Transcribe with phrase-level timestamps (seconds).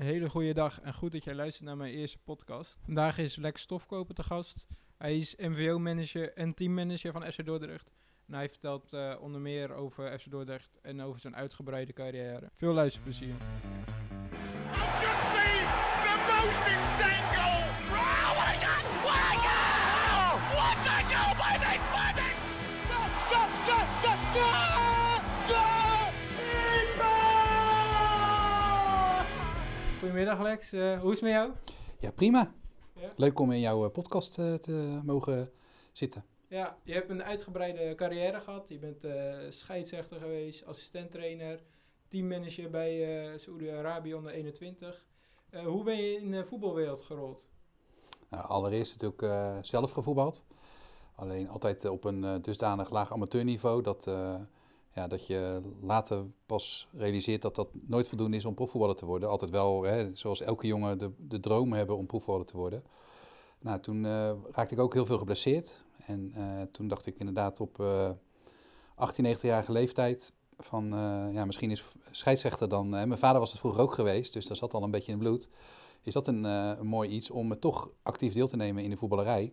[0.00, 2.78] Hele goede dag en goed dat jij luistert naar mijn eerste podcast.
[2.84, 4.66] Vandaag is Lex Stofkoper te gast.
[4.98, 7.90] Hij is MVO-manager en teammanager van FC Dordrecht.
[8.26, 12.50] En hij vertelt uh, onder meer over FC Dordrecht en over zijn uitgebreide carrière.
[12.54, 13.34] Veel luisterplezier.
[30.10, 31.52] Goedemiddag Lex, uh, hoe is het met jou?
[31.98, 32.52] Ja, prima.
[32.94, 33.08] Ja?
[33.16, 35.50] Leuk om in jouw podcast uh, te mogen
[35.92, 36.24] zitten.
[36.48, 38.68] Ja, je hebt een uitgebreide carrière gehad.
[38.68, 41.62] Je bent uh, scheidsrechter geweest, assistenttrainer,
[42.08, 45.06] teammanager bij uh, Saoedi-Arabië onder 21.
[45.64, 47.48] hoe ben je in de voetbalwereld gerold?
[48.28, 50.44] Nou, allereerst natuurlijk zelf gevoetbald.
[51.14, 54.10] Alleen altijd op een dusdanig laag amateurniveau dat
[55.08, 59.28] dat je later pas realiseert dat dat nooit voldoende is om profvoetballer te worden.
[59.28, 62.84] Altijd wel, hè, zoals elke jongen, de, de droom hebben om profvoetballer te worden.
[63.58, 65.84] Nou, toen uh, raakte ik ook heel veel geblesseerd.
[66.06, 68.10] En uh, toen dacht ik inderdaad op uh,
[68.94, 70.88] 18, 19-jarige leeftijd van,
[71.32, 72.88] ja, misschien is scheidsrechter dan...
[72.88, 75.28] mijn vader was het vroeger ook geweest, dus dat zat al een beetje in het
[75.28, 75.48] bloed.
[76.02, 79.52] Is dat een, een mooi iets om toch actief deel te nemen in de voetballerij?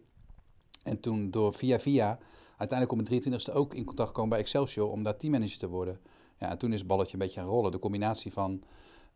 [0.84, 2.20] En toen door via via
[2.58, 6.00] uiteindelijk op mijn 23e ook in contact gekomen bij Excelsior om daar teammanager te worden.
[6.40, 7.72] Ja, en toen is het balletje een beetje gaan rollen.
[7.72, 8.64] De combinatie van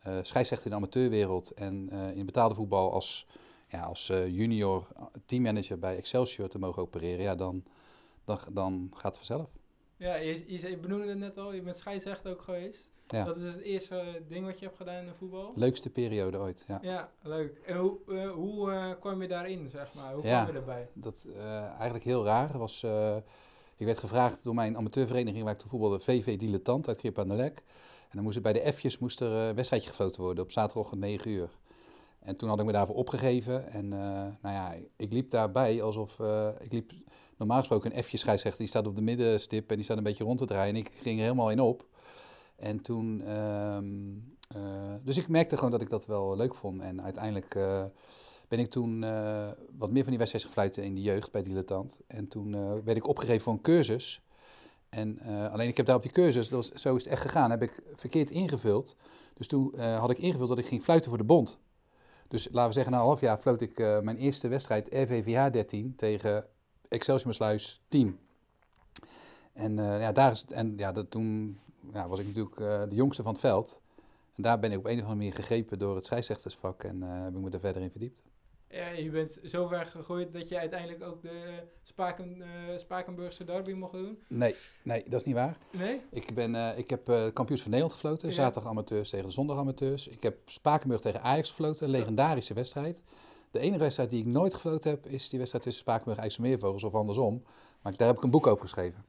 [0.08, 3.28] uh, scheidsrechter in de amateurwereld en uh, in betaalde voetbal als,
[3.67, 4.88] ja, als uh, junior
[5.25, 7.64] teammanager bij Excelsior te mogen opereren, ja, dan,
[8.25, 9.50] dan, dan gaat het vanzelf.
[9.98, 12.92] Ja, je, je, je benoemde het net al, je bent scheidsrechter ook geweest.
[13.12, 13.23] Ja.
[13.23, 15.52] Dat is het eerste ding wat je hebt gedaan in de voetbal?
[15.56, 16.80] Leukste periode ooit, ja.
[16.81, 17.62] Ja, leuk.
[17.66, 20.14] En hoe, uh, hoe uh, kwam je daarin, zeg maar?
[20.14, 20.88] Hoe ja, kwam je erbij?
[20.94, 22.58] Dat uh, eigenlijk heel raar.
[22.58, 22.84] Was,
[23.78, 27.28] ik werd gevraagd door mijn amateurvereniging waar ik toen voetbalde, VV Dilettant uit Krip aan
[27.28, 27.64] de Lek.
[28.02, 31.02] En dan moest er bij de F'jes moest er een wedstrijdje gefloten worden op zaterdagochtend
[31.02, 31.50] 9 uur.
[32.20, 33.72] En toen had ik me daarvoor opgegeven.
[33.72, 36.20] En nou ja, ik liep daarbij alsof
[36.59, 36.92] ik liep
[37.38, 38.59] normaal gesproken een F'je scheidsrechter.
[38.59, 40.76] Die staat op de middenstip en die staat een beetje rond te draaien.
[40.76, 41.86] En ik ging er helemaal in op.
[42.61, 44.38] En toen, um,
[45.04, 46.82] dus ik merkte gewoon dat ik dat wel leuk vond.
[46.82, 47.83] En uiteindelijk uh,
[48.48, 52.02] ben ik toen uh, wat meer van die wedstrijden gefluiten in de jeugd bij Dilettant.
[52.08, 52.52] En toen
[52.83, 54.21] werd ik opgegeven voor een cursus.
[54.89, 55.20] En
[55.52, 57.83] alleen ik heb daar op die cursus, was, zo is het echt gegaan, heb ik
[57.95, 58.95] verkeerd ingevuld.
[59.33, 61.60] Dus toen had ik ingevuld dat ik ging fluiten voor de bond.
[62.27, 65.95] Dus laten we zeggen, na een half jaar floot ik mijn eerste wedstrijd RVVH 13
[65.95, 66.45] tegen
[66.88, 68.20] Excelsior Sluis 10.
[69.54, 71.60] En ja, daar is en ja, dat, toen
[71.93, 73.81] ja, was ik natuurlijk uh, de jongste van het veld.
[74.36, 77.23] En daar ben ik op een of andere manier gegrepen door het scheidsrechtersvak en uh,
[77.23, 78.21] heb ik me er verder in verdiept.
[78.71, 82.45] Ja, je bent zo ver gegroeid dat je uiteindelijk ook de Spaken, uh,
[82.77, 84.20] Spakenburgse derby mocht doen?
[84.27, 85.58] Nee, nee, dat is niet waar.
[85.71, 86.02] Nee?
[86.11, 88.33] Ik, ben, uh, ik heb uh, kampioens van Nederland gefloten, ja.
[88.33, 90.08] zaterdag amateurs tegen de zondag amateurs.
[90.08, 93.03] Ik heb Spakenburg tegen Ajax gefloten, een legendarische wedstrijd.
[93.52, 96.83] De enige wedstrijd die ik nooit gefloten heb, is die wedstrijd tussen Spakenburg en IJsselmeervogels
[96.83, 97.43] of andersom.
[97.81, 99.05] Maar daar heb ik een boek over geschreven.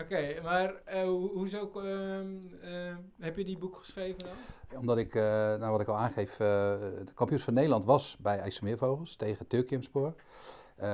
[0.00, 4.78] Oké, maar uh, hoezo uh, uh, heb je die boek geschreven dan?
[4.78, 9.46] Omdat ik, nou wat ik al aangeef, de kampioens van Nederland was bij IJsselmeervogels tegen
[9.46, 10.14] Turkiyemspor.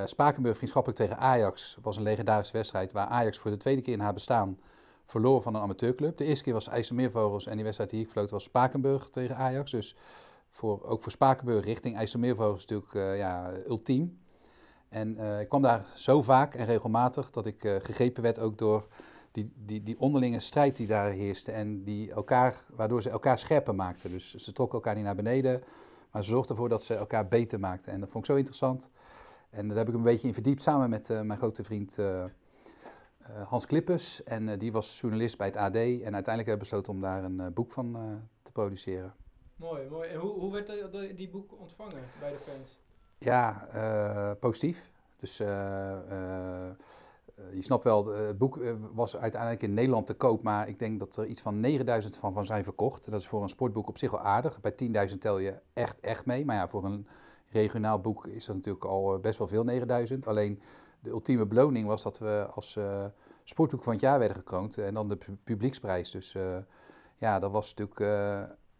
[0.05, 3.99] Spakenburg vriendschappelijk tegen Ajax was een legendarische wedstrijd waar Ajax voor de tweede keer in
[3.99, 4.59] haar bestaan
[5.05, 6.17] verloor van een amateurclub.
[6.17, 9.71] De eerste keer was IJsselmeervogels en die wedstrijd die ik floot was Spakenburg tegen Ajax.
[9.71, 9.95] Dus
[10.49, 14.20] voor, ook voor Spakenburg richting IJsselmeervogels natuurlijk ja, ultiem.
[14.91, 18.57] En uh, ik kwam daar zo vaak en regelmatig dat ik uh, gegrepen werd ook
[18.57, 18.87] door
[19.31, 21.51] die, die, die onderlinge strijd die daar heerste.
[21.51, 24.09] En die elkaar, waardoor ze elkaar scherper maakten.
[24.09, 25.63] Dus ze trokken elkaar niet naar beneden,
[26.11, 27.91] maar ze zorgden ervoor dat ze elkaar beter maakten.
[27.91, 28.89] En dat vond ik zo interessant.
[29.49, 31.95] En daar heb ik een beetje in verdiept samen met uh, mijn grote vriend
[33.45, 34.23] Hans Klippers.
[34.23, 35.75] En die was journalist bij het AD.
[35.75, 37.97] En uiteindelijk hebben we besloten om daar een boek van
[38.43, 39.13] te produceren.
[39.55, 40.09] Mooi, mooi.
[40.09, 40.71] En hoe, hoe werd
[41.17, 42.79] die boek ontvangen bij de fans?
[43.23, 44.91] Ja, uh, positief.
[45.19, 46.69] Dus uh, uh,
[47.53, 48.59] je snapt wel, het boek
[48.93, 52.33] was uiteindelijk in Nederland te koop, maar ik denk dat er iets van 9000 van,
[52.33, 53.11] van zijn verkocht.
[53.11, 54.61] Dat is voor een sportboek op zich wel aardig.
[54.61, 56.45] Bij 10.000 tel je echt, echt mee.
[56.45, 57.07] Maar ja, voor een
[57.49, 60.27] regionaal boek is dat natuurlijk al best wel veel, 9000.
[60.27, 60.61] Alleen
[60.99, 62.77] de ultieme beloning was dat we als
[63.43, 66.11] sportboek van het jaar werden gekroond en dan de publieksprijs.
[66.11, 66.35] Dus
[67.17, 67.99] ja, dat was natuurlijk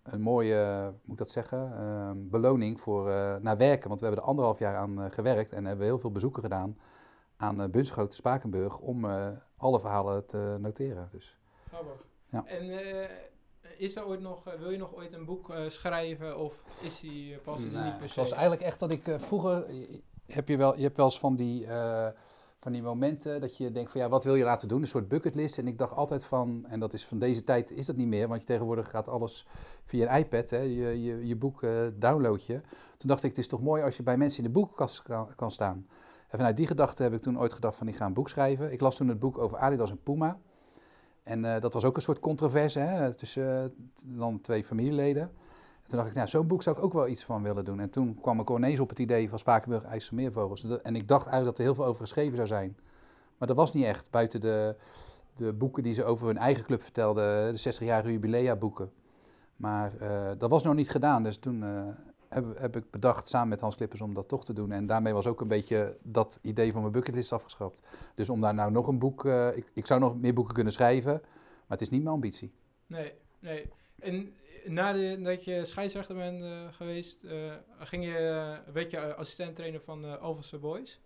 [0.04, 3.88] een mooie, moet ik dat zeggen, uh, beloning voor uh, naar werken.
[3.88, 6.78] Want we hebben er anderhalf jaar aan uh, gewerkt en hebben heel veel bezoeken gedaan
[7.38, 9.06] aan uh, Bunschoten Spakenburg om
[9.58, 11.10] alle verhalen te noteren.
[11.12, 11.38] Dus,
[11.68, 12.06] Grappig.
[12.30, 12.46] Ja.
[12.46, 13.10] En
[13.78, 17.64] is er ooit nog, wil je nog ooit een boek schrijven of is die pas
[17.64, 18.20] nee, niet per se?
[18.20, 19.66] Het was eigenlijk echt dat ik vroeger,
[20.26, 21.68] heb je, wel, je hebt wel eens van die
[22.62, 24.82] van die momenten dat je denkt van ja, wat wil je laten doen?
[24.82, 25.58] Een soort bucketlist.
[25.58, 28.28] En ik dacht altijd van, en dat is van deze tijd is dat niet meer,
[28.28, 29.48] want je tegenwoordig gaat alles
[29.86, 32.62] via een iPad, hè, je, je, je boek uh, download je.
[32.98, 35.04] Toen dacht ik, het is toch mooi als je bij mensen in de boekenkast
[35.36, 35.88] kan, staan.
[36.28, 38.72] En vanuit die gedachte heb ik toen ooit gedacht van ik ga een boek schrijven.
[38.72, 40.40] Ik las toen het boek over Adidas en Puma.
[41.24, 43.74] En uh, dat was ook een soort controverse hè, tussen
[44.06, 45.32] uh, dan twee familieleden.
[45.92, 47.80] En toen dacht ik, nou, zo'n boek zou ik ook wel iets van willen doen.
[47.80, 50.64] En toen kwam ik ineens op het idee van Spakenburg IJsselmeervogels.
[50.64, 52.78] En ik dacht eigenlijk dat er heel veel over geschreven zou zijn.
[53.38, 54.76] Maar dat was niet echt, buiten de,
[55.36, 58.92] de boeken die ze over hun eigen club vertelden, de 60-jarige jubilea boeken.
[59.56, 61.64] Maar uh, dat was nog niet gedaan, dus toen
[62.30, 64.72] heb, heb, ik bedacht samen met Hans Klippers om dat toch te doen.
[64.72, 67.82] En daarmee was ook een beetje dat idee van mijn bucketlist afgeschrapt.
[68.16, 70.74] Dus om daar nou nog een boek, uh, ik, ik, zou nog meer boeken kunnen
[70.74, 72.52] schrijven, maar het is niet mijn ambitie.
[72.88, 73.70] Nee, nee.
[74.02, 74.34] En
[74.66, 80.18] nadat je scheidsrechter bent uh, geweest, uh, ging je, werd je assistent trainer van uh,
[80.18, 81.02] Alphense Boys.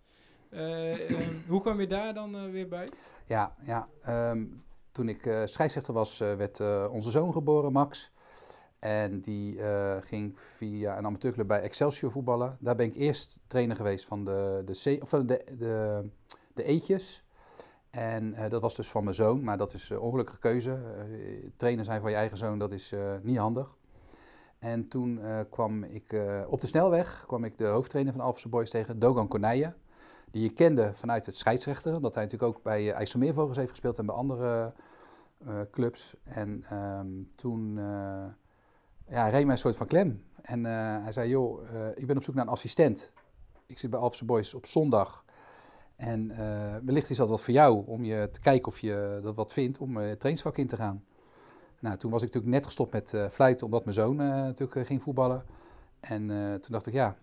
[1.48, 2.88] hoe kwam je daar dan weer bij?
[3.26, 3.88] Ja, ja
[4.30, 6.60] um, toen ik scheidsrechter was, werd
[6.90, 8.10] onze zoon geboren, Max.
[8.78, 9.58] En die
[10.00, 12.56] ging via een amateurclub bij Excelsior voetballen.
[12.60, 16.04] Daar ben ik eerst trainer geweest van de, de, C, of de, de,
[16.54, 17.25] de Eetjes.
[17.96, 20.78] En uh, dat was dus van mijn zoon, maar dat is een ongelukkige keuze.
[21.10, 23.76] Uh, trainer zijn van je eigen zoon, dat is niet handig.
[24.58, 25.20] En toen
[25.50, 29.74] kwam ik op de snelweg, kwam ik de hoofdtrainer van Alphense Boys tegen, Dogan Konije.
[30.30, 34.06] Die je kende vanuit het scheidsrechter, omdat hij natuurlijk ook bij IJsselmeervogels heeft gespeeld en
[34.06, 34.72] bij andere
[35.70, 36.14] clubs.
[36.24, 37.74] En um, toen
[39.08, 40.24] ja, reed mij een soort van klem.
[40.42, 40.64] En
[41.02, 41.62] hij zei, joh,
[41.94, 43.12] ik ben op zoek naar een assistent.
[43.66, 45.24] Ik zit bij Alpse Boys op zondag.
[45.96, 49.34] En uh, wellicht is dat wat voor jou, om je te kijken of je dat
[49.34, 51.04] wat vindt, om het trainingsvak in te gaan.
[51.80, 55.42] Nou, toen was ik natuurlijk net gestopt met fluiten, omdat mijn zoon natuurlijk ging voetballen.
[56.00, 56.26] En
[56.60, 57.16] toen dacht ik, ja,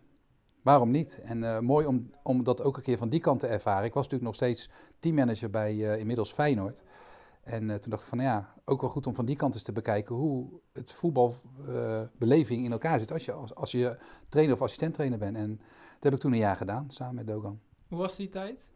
[0.61, 1.19] waarom niet?
[1.23, 3.85] En mooi om, dat ook een keer van die kant te ervaren.
[3.85, 6.83] Ik was natuurlijk nog steeds teammanager bij inmiddels Feyenoord.
[7.43, 9.53] En uh, toen dacht ik van, nou ja, ook wel goed om van die kant
[9.53, 13.97] eens te bekijken hoe het voetbalbeleving uh, in elkaar zit als je, als, als, je
[14.29, 15.35] trainer of assistent trainer bent.
[15.35, 15.57] En
[15.93, 17.59] dat heb ik toen een jaar gedaan, samen met Dogan.
[17.93, 18.69] Hoe was die tijd?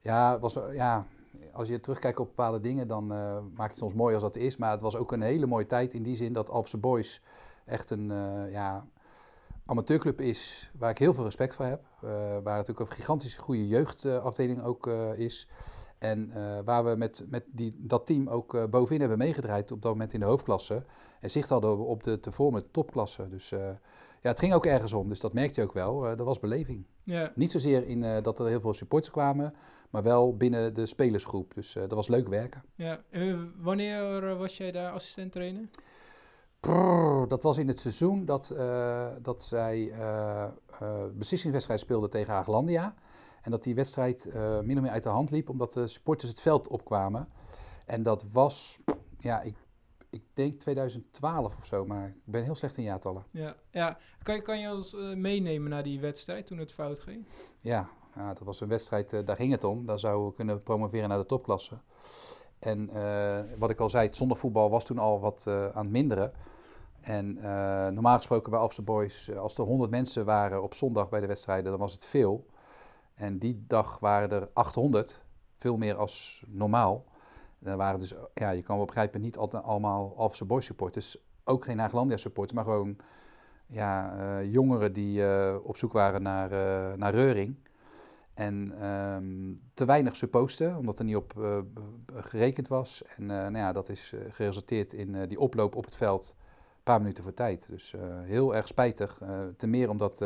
[0.00, 1.06] Ja, was, ja
[1.52, 4.56] als je terugkijkt op bepaalde dingen, dan uh, maakt het soms mooi als dat is.
[4.56, 7.22] Maar het was ook een hele mooie tijd in die zin dat Alpse Boys
[7.64, 8.06] echt een
[8.50, 8.86] ja,
[9.66, 11.82] amateurclub is waar ik heel veel respect voor heb.
[12.44, 14.86] waar natuurlijk een gigantische goede jeugdafdeling ook
[15.16, 15.48] is.
[16.00, 19.82] En uh, waar we met, met die, dat team ook uh, bovenin hebben meegedraaid op
[19.82, 20.84] dat moment in de hoofdklasse.
[21.20, 23.28] En zicht hadden op de te vormen topklasse.
[23.28, 23.58] Dus uh,
[24.22, 25.08] ja, het ging ook ergens om.
[25.08, 26.00] Dus dat merkte je ook wel.
[26.00, 26.84] dat was beleving.
[27.02, 27.32] Ja.
[27.34, 29.54] Niet zozeer in dat er heel veel supporters kwamen,
[29.90, 31.54] maar wel binnen de spelersgroep.
[31.54, 32.62] Dus dat was leuk werken.
[32.74, 33.00] Ja.
[33.10, 35.68] En wanneer was jij daar assistent trainer?
[36.60, 38.54] Prrr, dat was in het seizoen dat,
[39.22, 39.92] dat zij
[41.12, 42.94] beslissingswedstrijd speelden tegen Aaglandia.
[43.42, 46.30] En dat die wedstrijd uh, min of meer uit de hand liep, omdat de supporters
[46.30, 47.28] het veld opkwamen.
[47.86, 48.78] En dat was,
[49.18, 49.56] ja, ik,
[50.10, 53.24] ik denk 2012 of zo, maar ik ben heel slecht in jaartallen.
[53.30, 53.98] Ja, ja.
[54.22, 57.26] Kan, je, kan je ons uh, meenemen naar die wedstrijd toen het fout ging?
[57.60, 59.86] Ja, ja dat was een wedstrijd, uh, daar ging het om.
[59.86, 61.74] Daar zouden we kunnen promoveren naar de topklasse.
[62.58, 62.90] En
[63.58, 66.32] wat ik al zei, het zondagvoetbal was toen al wat aan het minderen.
[67.00, 67.34] En
[67.94, 71.70] normaal gesproken bij Alpse Boys, als er 100 mensen waren op zondag bij de wedstrijden,
[71.70, 72.46] dan was het veel.
[73.20, 75.22] En die dag waren er 800,
[75.56, 77.04] veel meer als normaal.
[77.62, 81.18] Er waren dus, ja, je kan wel begrijpen, niet altijd allemaal Alphense Boys supporters.
[81.44, 82.96] Ook geen Haaglandia supporters, maar gewoon
[83.66, 87.56] ja, uh, jongeren die uh, op zoek waren naar, uh, naar reuring.
[88.34, 91.32] En um, te weinig supposten, omdat er niet op
[92.14, 93.02] gerekend was.
[93.16, 97.22] En nou ja, dat is geresulteerd in die oploop op het veld een paar minuten
[97.22, 97.66] voor tijd.
[97.68, 99.20] Dus heel erg spijtig.
[99.56, 100.20] te meer omdat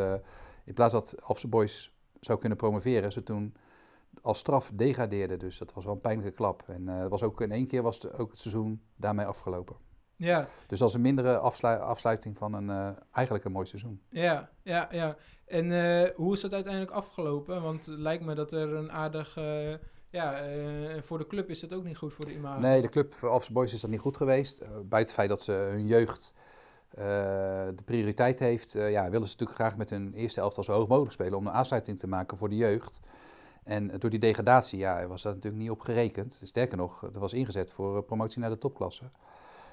[0.64, 1.93] in plaats dat Alphense Boys
[2.24, 3.54] zou kunnen promoveren, ze toen
[4.22, 5.38] als straf degradeerden.
[5.38, 6.62] Dus dat was wel een pijnlijke klap.
[6.66, 9.76] En uh, was ook in één keer was het, ook het seizoen daarmee afgelopen.
[10.16, 10.46] Ja.
[10.66, 14.02] Dus dat is een mindere afslu afsluiting van een uh, eigenlijk een mooi seizoen.
[14.08, 15.16] Ja, ja, ja.
[15.46, 17.62] En uh, hoe is dat uiteindelijk afgelopen?
[17.62, 19.38] Want het lijkt me dat er een aardig...
[20.10, 20.42] ja,
[21.02, 22.60] voor de club is dat ook niet goed voor de imago.
[22.60, 24.58] Nee, de club voor Boys is dat niet goed geweest.
[24.58, 26.34] buiten het feit dat ze hun jeugd
[26.98, 27.04] uh,
[27.74, 30.88] de prioriteit heeft, uh, ja, willen ze natuurlijk graag met hun eerste elftal zo hoog
[30.88, 33.00] mogelijk spelen om een aansluiting te maken voor de jeugd.
[33.64, 36.40] En door die degradatie ja, was dat natuurlijk niet op gerekend.
[36.42, 39.04] Sterker nog, er was ingezet voor promotie naar de topklasse.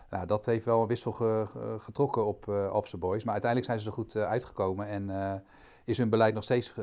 [0.09, 3.23] Nou, dat heeft wel een wissel ge, ge, getrokken op uh, Boys.
[3.23, 5.43] Maar uiteindelijk zijn ze er goed uitgekomen en
[5.83, 6.73] is hun beleid nog steeds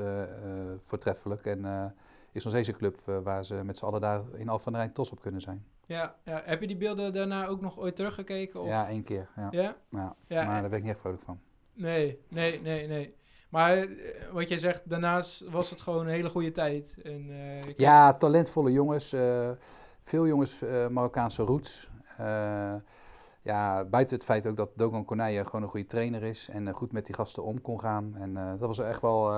[0.86, 1.46] voortreffelijk.
[1.46, 1.94] En
[2.32, 4.78] is nog steeds een club waar ze met z'n allen daar in Alphen aan de
[4.78, 5.64] Rijn trots op kunnen zijn.
[5.88, 8.60] Ja, ja, heb je die beelden daarna ook nog ooit teruggekeken?
[8.60, 8.68] Of?
[8.68, 9.28] Ja, één keer.
[9.36, 9.48] Ja.
[9.50, 9.76] Ja?
[9.90, 10.14] ja?
[10.26, 10.44] ja?
[10.44, 11.40] Maar daar ben ik niet echt vrolijk van.
[11.72, 13.14] Nee, nee, nee, nee.
[13.48, 13.86] Maar eh,
[14.32, 16.96] wat jij zegt, daarnaast was het gewoon een hele goede tijd.
[17.02, 19.12] En, eh, ik- Ja, talentvolle jongens.
[19.12, 19.50] eh,
[20.04, 20.58] veel jongens
[20.90, 21.90] Marokkaanse roots.
[23.42, 26.92] Ja, buiten het feit ook dat Dogan Konije gewoon een goede trainer is en goed
[26.92, 28.16] met die gasten om kon gaan.
[28.16, 29.32] En dat was echt wel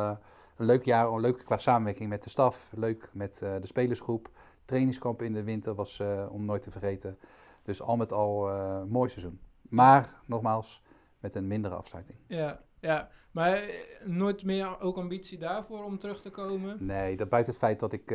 [0.57, 4.31] een leuk jaar, leuk qua samenwerking met de staf, leuk met de spelersgroep.
[4.71, 7.19] Trainingskamp in de winter was eh, om nooit te vergeten.
[7.63, 9.41] Dus al met al eh, mooi seizoen.
[9.69, 10.83] Maar, nogmaals,
[11.21, 12.19] met een mindere afsluiting.
[12.27, 13.63] ja, ja, maar eh,
[14.05, 16.87] nooit meer ook ambitie daarvoor om terug te komen?
[16.87, 18.15] Nee, dat buiten het feit dat ik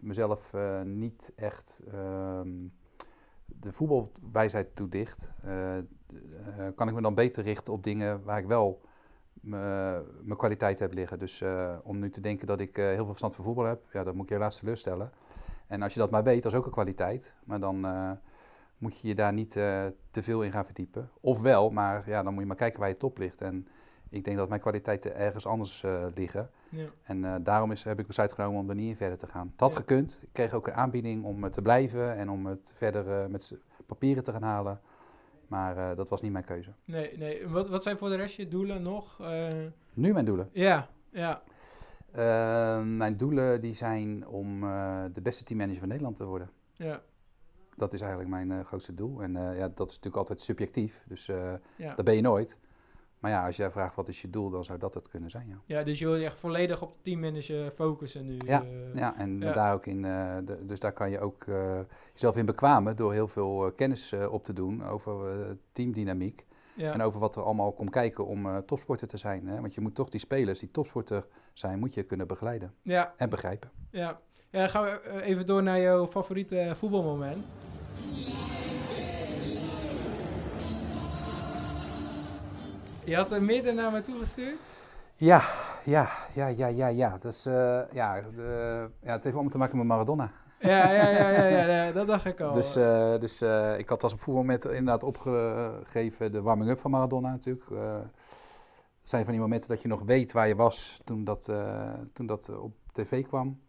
[0.00, 0.52] mezelf
[0.84, 2.48] niet echt ehm,
[3.46, 5.32] de voetbalwijsheid toedicht,
[6.74, 8.80] kan ik me dan beter richten op dingen waar ik wel
[10.22, 11.18] mijn kwaliteit heb liggen.
[11.18, 11.42] Dus
[11.82, 14.22] om nu te denken dat ik heel veel verstand van voetbal heb, ja, dat moet
[14.22, 15.12] ik je helaas teleurstellen.
[15.66, 17.34] En als je dat maar weet, dat is ook een kwaliteit.
[17.44, 18.10] Maar dan eh,
[18.78, 21.10] moet je je daar niet eh, te veel in gaan verdiepen.
[21.20, 23.40] Ofwel, maar ja, dan moet je maar kijken waar je top ligt.
[23.40, 23.68] En
[24.08, 26.50] ik denk dat mijn kwaliteiten ergens anders eh, liggen.
[26.68, 26.86] Ja.
[27.02, 29.46] En daarom is, heb ik besluit genomen om er niet in verder te gaan.
[29.50, 29.78] Het had Ja.
[29.78, 30.18] gekund.
[30.22, 33.54] Ik kreeg ook een aanbieding om te blijven en om het verder met
[33.86, 34.80] papieren te gaan halen.
[35.46, 36.72] Maar dat was niet mijn keuze.
[36.84, 37.48] Nee, nee.
[37.48, 39.18] Wat, wat zijn voor de rest je doelen nog?
[39.94, 40.48] Nu mijn doelen.
[40.52, 41.42] ja, ja,
[42.14, 46.50] Eh, mijn doelen die zijn om eh, de beste teammanager van Nederland te worden.
[46.72, 47.02] ja,
[47.76, 49.22] Dat is eigenlijk mijn eh, grootste doel.
[49.22, 51.02] En eh, ja, dat is natuurlijk altijd subjectief.
[51.06, 51.26] Dus
[51.76, 51.94] ja.
[51.96, 52.58] dat ben je nooit.
[53.18, 55.48] Maar ja, als jij vraagt wat is je doel, dan zou dat het kunnen zijn.
[55.48, 58.36] Ja, Ja, dus je wil je echt volledig op de teammanager focussen nu.
[58.46, 59.52] Ja, ja en Ja.
[59.52, 60.02] daar ook in.
[60.02, 61.44] de- dus daar kan je ook
[62.12, 66.46] jezelf in bekwamen door heel veel kennis op te doen over teamdynamiek.
[66.74, 66.92] Ja.
[66.92, 69.46] En over wat er allemaal komt kijken om eh, topsporter te zijn.
[69.46, 69.60] Hè?
[69.60, 73.30] Want je moet toch die spelers die topsporter zijn, moet je kunnen begeleiden ja, en
[73.30, 73.70] begrijpen.
[73.90, 74.20] ja.
[74.50, 77.46] Ja, gaan we eh, even door naar jouw favoriete voetbalmoment.
[83.04, 84.84] Je had er meerdere naar me toegestuurd.
[85.16, 85.42] Ja,
[85.84, 87.18] ja, ja, ja, ja, ja.
[87.20, 90.30] Dat is, eh, ja, de- ja, het heeft allemaal te maken met Maradona.
[90.64, 92.54] Ja, ja, ja, ja, ja, dat dacht ik al.
[92.54, 97.30] Dus, eh, dus eh, ik had als een voetbalmoment inderdaad opgegeven de warming-up van Maradona
[97.30, 97.70] natuurlijk.
[97.70, 97.96] Eh,
[99.00, 101.92] het zijn van die momenten dat je nog weet waar je was toen dat, eh,
[102.12, 103.60] toen dat eh, op tv kwam.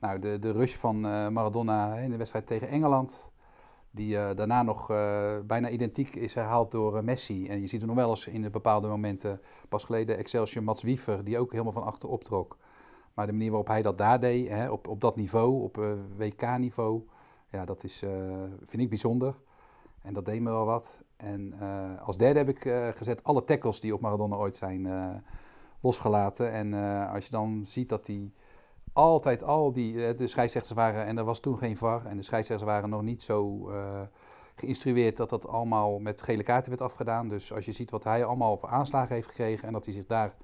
[0.00, 3.30] Nou, de, de rush van eh, Maradona in de wedstrijd tegen Engeland,
[3.90, 7.48] die eh, daarna nog eh, bijna identiek is herhaald door eh, Messi.
[7.48, 10.82] En je ziet er nog wel eens in de bepaalde momenten, pas geleden Excelsior Mats
[10.82, 12.56] Wiever, die ook helemaal van achter optrok.
[13.16, 15.92] Maar de manier waarop hij dat daar deed, hè, op, op dat niveau, op eh,
[16.16, 17.02] WK-niveau,
[17.50, 18.10] ja, dat is, eh,
[18.66, 19.34] vind ik bijzonder.
[20.02, 21.02] En dat deed me wel wat.
[21.16, 24.88] En eh, als derde heb ik gezet alle tackles die op Maradona ooit zijn
[25.80, 26.50] losgelaten.
[26.52, 26.74] En
[27.12, 28.32] als je dan ziet dat die
[28.92, 32.70] altijd al die, de scheidsrechters waren, en er was toen geen VAR, en de scheidsrechters
[32.70, 33.70] waren nog niet zo
[34.54, 37.28] geïnstrueerd dat dat allemaal met gele kaarten werd afgedaan.
[37.28, 40.06] Dus als je ziet wat hij allemaal voor aanslagen heeft gekregen en dat hij zich
[40.06, 40.34] daar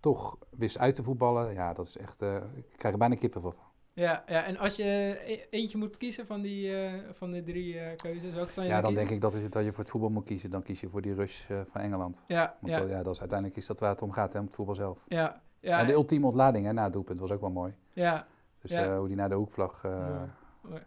[0.00, 3.40] toch wist uit te voetballen, ja, dat is echt, eh, ik krijg er bijna kippen
[3.42, 3.54] van.
[3.92, 7.78] Ja, ja, en als je e- eentje moet kiezen van die eh, van de drie
[7.78, 8.94] eh, keuzes, zou je Ja, dan kiezen?
[8.94, 10.50] denk ik dat, is, dat je voor het voetbal moet kiezen.
[10.50, 12.22] Dan kies je voor die rush van Engeland.
[12.26, 14.38] Ja, Want ja, dat- ja, dat is, uiteindelijk is dat waar het om gaat, hè,
[14.38, 15.04] om het voetbal zelf.
[15.08, 17.74] ja, ja, en de ultieme ontlading hè, na het doelpunt was ook wel mooi.
[17.92, 18.26] ja.
[18.60, 18.98] Dus Ja.
[18.98, 19.82] hoe die naar de hoekvlag...
[19.82, 20.28] Ja.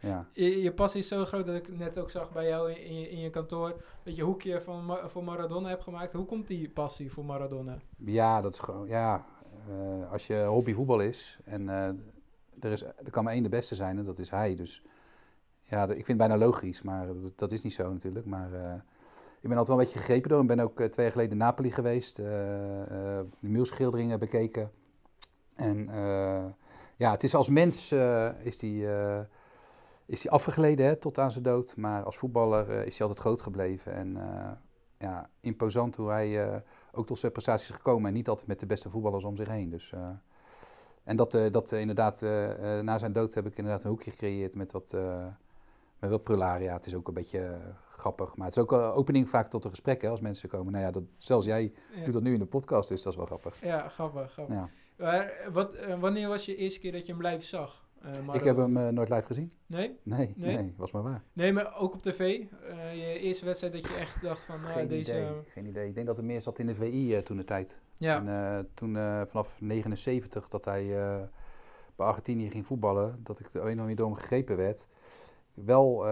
[0.01, 0.27] Ja.
[0.33, 2.99] Je, je passie is zo groot dat ik net ook zag bij jou in, in,
[2.99, 6.13] je, in je kantoor dat je hoekje van, voor Maradona hebt gemaakt.
[6.13, 7.77] Hoe komt die passie voor Maradona?
[7.97, 9.25] Ja, dat is gewoon, ja,
[9.67, 11.87] eh, als je hobby voetbal is en eh,
[12.59, 14.55] er, is, er kan maar één de beste zijn en dat is hij.
[14.55, 14.83] Dus
[15.63, 18.25] ja, ik vind het bijna logisch, maar dat, dat is niet zo natuurlijk.
[18.25, 18.73] Maar eh,
[19.39, 21.37] ik ben altijd wel een beetje gegrepen door en ben ook twee jaar geleden in
[21.37, 24.71] Napoli geweest, de muurschilderingen bekeken.
[25.55, 25.89] En
[26.97, 27.91] ja, het is als mens
[28.43, 28.87] is die,
[30.05, 33.25] is die afgegleden hè, tot aan zijn dood, maar als voetballer eh, is hij altijd
[33.25, 33.93] groot gebleven.
[33.93, 34.51] En eh,
[34.98, 36.50] ja, imposant hoe hij...
[36.51, 36.60] eh,
[36.91, 39.48] ook tot zijn prestaties is gekomen en niet altijd met de beste voetballers om zich
[39.48, 39.70] heen.
[39.70, 39.93] Dus,
[41.03, 42.22] en dat, dat inderdaad,
[42.81, 44.96] na zijn dood heb ik inderdaad een hoekje gecreëerd met wat,
[46.00, 46.74] met wat prularia.
[46.74, 47.58] Het is ook een beetje
[47.98, 50.72] grappig, maar het is ook een opening vaak tot een gesprek hè, als mensen komen.
[50.72, 53.17] Nou ja, dat, zelfs jij Ja, doet dat nu in de podcast, dus dat is
[53.17, 53.62] wel grappig.
[53.62, 54.55] ja grappig, grappig.
[54.55, 54.70] Ja.
[54.98, 57.86] Maar wat, wanneer was je eerste keer dat je hem live zag?
[58.01, 59.51] Eh, Ik heb hem eh, nooit live gezien.
[59.65, 60.00] Nee?
[60.03, 60.55] Nee, Nee?
[60.55, 61.24] nee, was maar waar.
[61.34, 62.20] Nee, maar ook op tv?
[62.20, 65.12] Eh, je eerste wedstrijd dat je echt dacht van, nou, geen, deze...
[65.12, 65.88] idee, geen idee.
[65.88, 67.77] Ik denk dat er meer zat in de VI toen de tijd.
[67.98, 68.93] ja, En toen
[69.27, 70.86] vanaf 79 dat hij
[71.96, 74.88] bij Argentinië ging voetballen, dat ik er een of meer door hem gegrepen werd.
[75.53, 76.05] Wel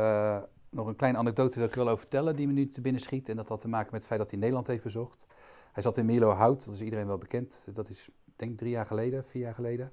[0.69, 3.29] nog een kleine anekdote wil ik wel over vertellen die me nu te binnen schiet.
[3.29, 5.27] En dat had te maken met het feit dat hij Nederland heeft bezocht.
[5.71, 7.67] Hij zat in Milo Hout, dat is iedereen wel bekend.
[7.73, 9.91] Dat is denk ik drie jaar geleden, vier jaar geleden.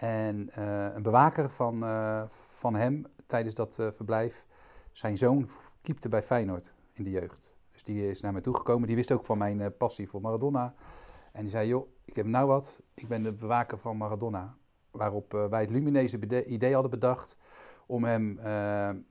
[0.00, 4.46] En eh, een bewaker van, eh, van hem tijdens dat eh, verblijf,
[4.92, 5.48] zijn zoon
[5.82, 7.56] keepte bij Feyenoord in de jeugd.
[7.72, 8.86] Dus die is naar mij toegekomen.
[8.86, 10.74] Die wist ook van mijn passie voor Maradona.
[11.32, 12.82] En die zei, joh, ik heb nou wat.
[12.94, 14.56] Ik ben de bewaker van Maradona.
[14.90, 17.36] Waarop wij het lumineuze idee hadden bedacht
[17.86, 18.40] om hem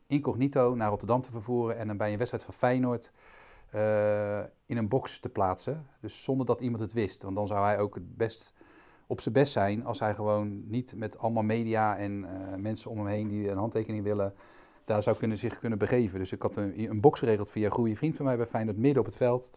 [0.08, 3.14] incognito naar Rotterdam te vervoeren en hem bij een wedstrijd van Feyenoord
[4.66, 5.88] in een box te plaatsen.
[6.00, 7.24] Dus zonder dat iemand het wist.
[7.24, 8.54] Want dan zou hij ook het best
[9.08, 12.98] op zijn best zijn als hij gewoon niet met allemaal media en eh, mensen om
[12.98, 14.34] hem heen die een handtekening willen,
[14.86, 16.20] daar zou kunnen, zich kunnen begeven.
[16.20, 18.78] Dus ik had een, een box geregeld via een goede vriend van mij bij Feyenoord
[18.78, 19.52] midden op het veld.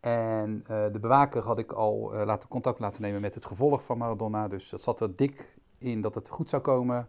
[0.00, 3.84] En eh, de bewaker had ik al eh, laten, contact laten nemen met het gevolg
[3.84, 4.48] van Maradona.
[4.48, 7.08] Dus dat zat er dik in dat het goed zou komen.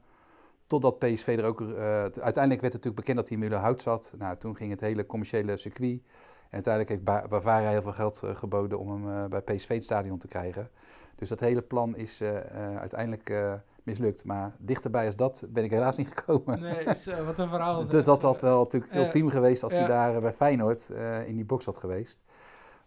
[0.68, 1.62] Totdat PSV er ook...
[1.62, 4.14] uiteindelijk werd het natuurlijk bekend dat hij in Mullenhout zat.
[4.18, 6.02] Nou, toen ging het hele commerciële circuit.
[6.50, 10.18] En uiteindelijk heeft Ba- Bavaria heel veel geld geboden om hem bij PSV het stadion
[10.18, 10.70] te krijgen.
[11.20, 14.24] Dus dat hele plan is eh, eh, uiteindelijk eh, mislukt.
[14.24, 16.60] Maar dichterbij als dat ben ik helaas niet gekomen.
[16.60, 17.88] Nee, is, wat een verhaal.
[17.88, 19.00] Dus dat had wel natuurlijk Ja.
[19.00, 20.90] ultiem geweest als hij daar bij Feyenoord
[21.26, 22.24] in die box had geweest.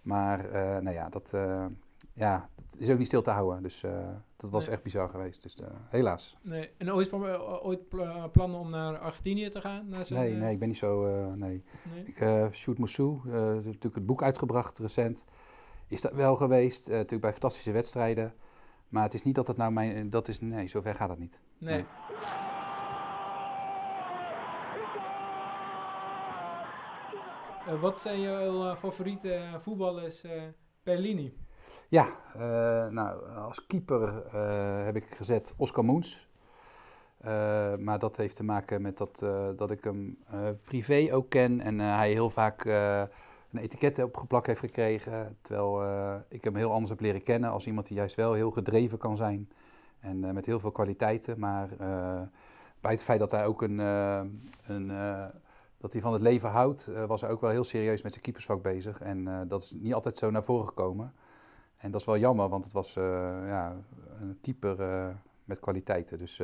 [0.02, 0.46] Maar
[0.82, 1.30] nou ja, dat,
[2.12, 3.62] ja, dat is ook niet stil te houden.
[3.62, 3.80] Dus
[4.36, 4.74] dat was Nee.
[4.74, 5.42] echt bizar geweest.
[5.42, 5.56] Dus
[5.88, 6.36] helaas.
[6.42, 6.70] Nee.
[6.76, 7.24] En ooit, van,
[7.62, 9.88] ooit pla- plannen om naar Argentinië te gaan?
[9.88, 11.06] Naar zijn, Nee, nee, ik ben niet zo.
[11.34, 11.64] nee.
[11.94, 12.04] nee?
[12.04, 13.20] Ik, Shoot Moussou,
[13.54, 15.24] natuurlijk het boek uitgebracht recent.
[15.92, 16.86] Is dat wel geweest?
[16.86, 18.34] eh, natuurlijk bij fantastische wedstrijden.
[18.88, 20.10] Maar het is niet dat het nou mijn.
[20.10, 21.38] Dat is, nee, zover gaat dat niet.
[21.58, 21.74] Nee.
[21.74, 21.84] Nee.
[27.66, 30.42] Eh, wat zijn jouw eh, favoriete voetballers eh
[30.82, 31.36] Perlini?
[31.88, 36.28] Ja, eh, nou, als keeper eh, heb ik gezet Oscar Moens.
[37.18, 41.28] Eh, maar dat heeft te maken met dat, eh, dat ik hem eh, privé ook
[41.28, 43.02] ken en eh, hij heel vaak eh,
[43.52, 45.36] een etiket opgeplakt heeft gekregen.
[45.40, 48.50] Terwijl eh, ik hem heel anders heb leren kennen als iemand die juist wel heel
[48.50, 49.48] gedreven kan zijn
[50.00, 51.38] en eh, met heel veel kwaliteiten.
[51.38, 52.22] Maar eh,
[52.80, 53.78] bij het feit dat hij ook een,
[54.66, 54.86] een
[55.78, 58.62] dat hij van het leven houdt, was hij ook wel heel serieus met zijn keepersvak
[58.62, 59.00] bezig.
[59.00, 61.12] En dat is niet altijd zo naar voren gekomen.
[61.76, 63.76] En dat is wel jammer, want het was ja,
[64.20, 64.76] een keeper
[65.44, 66.18] met kwaliteiten.
[66.18, 66.42] Dus,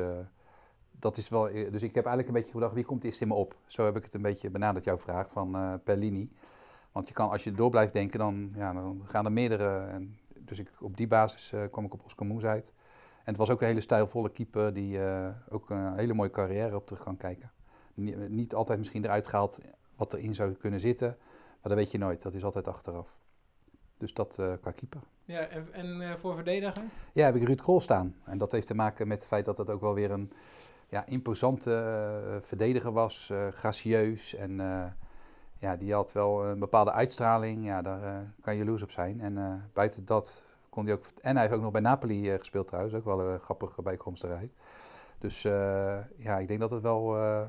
[0.91, 3.33] dat is wel, dus ik heb eigenlijk een beetje gedacht, wie komt eerst in me
[3.33, 3.55] op?
[3.65, 6.29] Zo heb ik het een beetje benaderd, jouw vraag, van eh Perlini.
[6.91, 9.79] Want je kan, als je door blijft denken, dan, ja, dan gaan er meerdere.
[9.79, 10.17] En
[10.49, 12.73] dus ik, op die basis eh, kwam ik op Oscar Moes uit.
[13.17, 16.75] En het was ook een hele stijlvolle keeper die eh, ook een hele mooie carrière
[16.75, 17.51] op terug kan kijken.
[17.93, 19.59] Niet, niet altijd misschien eruit gehaald
[19.95, 21.07] wat erin zou kunnen zitten,
[21.49, 22.21] maar dat weet je nooit.
[22.21, 23.17] Dat is altijd achteraf.
[23.97, 25.01] Dus dat eh, qua keeper.
[25.25, 26.83] Ja, en, en voor verdediger?
[27.13, 28.15] Ja, heb ik Ruud Krol staan.
[28.23, 30.31] En dat heeft te maken met het feit dat het ook wel weer een
[30.89, 33.31] ja, imposante verdediger was.
[33.51, 34.59] gracieus en
[35.59, 37.65] ja, die had wel een bepaalde uitstraling.
[37.65, 39.21] Ja, daar eh, kan je jaloers op zijn.
[39.21, 41.05] En eh, buiten dat kon hij ook...
[41.21, 42.95] En hij heeft ook nog bij Napoli eh, gespeeld trouwens.
[42.95, 44.51] Ook wel een grappige bijkomstigheid.
[45.17, 47.15] Dus eh, ja, ik denk dat het wel...
[47.17, 47.41] eh,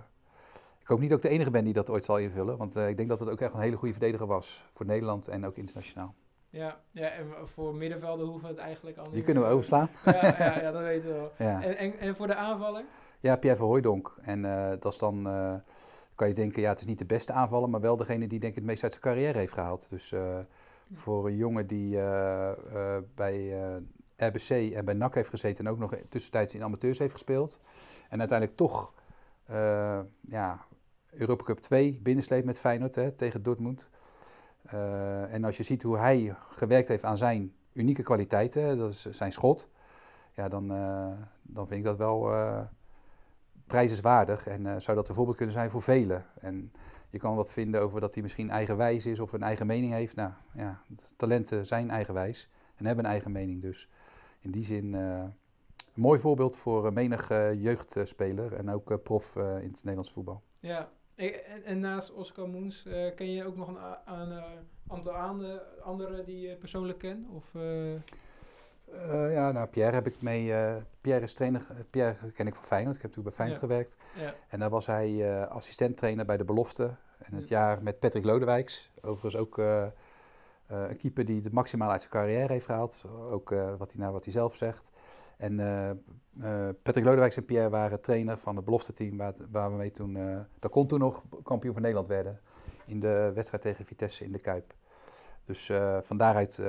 [0.81, 2.57] ik hoop niet dat ik de enige ben die dat ooit zal invullen.
[2.57, 4.65] Want eh, ik denk dat het ook echt een hele goede verdediger was.
[4.73, 6.15] Voor Nederland en ook internationaal.
[6.49, 9.89] Ja, ja, en voor middenvelden hoeven we het eigenlijk al niet Die kunnen we overslaan.
[10.05, 11.31] Ja, ja, ja, dat weten we wel.
[11.37, 11.63] Ja.
[11.63, 12.85] En, en, en voor de aanvaller?
[13.21, 14.15] Ja, Pierre van Hooijdonk.
[14.23, 15.55] En eh, dat is dan, eh,
[16.21, 18.53] kan je denken, ja, het is niet de beste aanvaller, maar wel degene die denk
[18.53, 19.87] ik het meest uit zijn carrière heeft gehaald.
[19.91, 20.39] Dus eh,
[20.93, 23.55] voor een jongen die eh, eh, bij
[24.17, 27.61] RBC en bij NAC heeft gezeten en ook nog tussentijds in amateurs heeft gespeeld.
[28.09, 28.93] En uiteindelijk toch,
[30.21, 30.65] ja,
[31.11, 33.91] Europa Cup 2 binnensleept met Feyenoord hè, tegen Dortmund.
[35.31, 39.33] En als je ziet hoe hij gewerkt heeft aan zijn unieke kwaliteiten, dat is zijn
[39.33, 39.69] schot,
[40.35, 40.69] ja, dan,
[41.43, 42.31] dan vind ik dat wel
[43.71, 46.27] prijzenswaardig en eh, zou dat een voorbeeld kunnen zijn voor velen.
[46.41, 46.73] En
[47.11, 50.17] je kan wat vinden over dat hij misschien eigenwijs is of een eigen mening heeft.
[50.17, 50.83] Nou ja,
[51.17, 53.63] talenten zijn eigenwijs en hebben een eigen mening.
[53.63, 53.89] Dus
[54.41, 55.25] in die zin eh,
[55.95, 57.29] een mooi voorbeeld voor eh, menig
[57.59, 60.43] jeugdspeler en ook prof in het Nederlands voetbal.
[60.61, 60.89] Ja.
[61.15, 62.83] En, en, naast Oscar Moens,
[63.15, 64.43] ken je ook nog een eh,
[64.89, 65.13] aantal
[65.83, 67.29] anderen die je persoonlijk kent?
[67.29, 67.53] Of,
[68.93, 70.53] eh, ja, nou, Pierre heb ik mee.
[70.55, 71.67] eh, Pierre is trainer.
[71.71, 72.97] eh, Pierre ken ik van Feyenoord.
[72.97, 73.97] Ik heb natuurlijk bij Feyenoord gewerkt.
[74.15, 74.35] ja.
[74.49, 76.91] En daar was hij eh assistent-trainer bij de belofte.
[77.19, 77.59] En het Ja.
[77.59, 78.91] jaar met Patrick Lodewijks.
[79.03, 79.57] Overigens ook
[80.67, 83.05] een keeper die het maximaal uit zijn carrière heeft gehaald.
[83.31, 84.91] Ook wat, hij, nou, wat hij zelf zegt.
[85.37, 85.57] En
[86.83, 89.17] Patrick Lodewijks en Pierre waren trainer van het belofte-team.
[89.17, 90.19] Waar, waar we mee toen.
[90.59, 92.41] dat kon toen nog kampioen van Nederland werden.
[92.87, 94.75] In de wedstrijd tegen Vitesse in de Kuip.
[95.45, 95.71] Dus
[96.03, 96.61] van daaruit.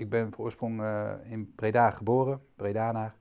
[0.00, 2.40] Ik ben voor oorsprong eh, in Breda geboren.
[2.56, 3.14] Bredanaar.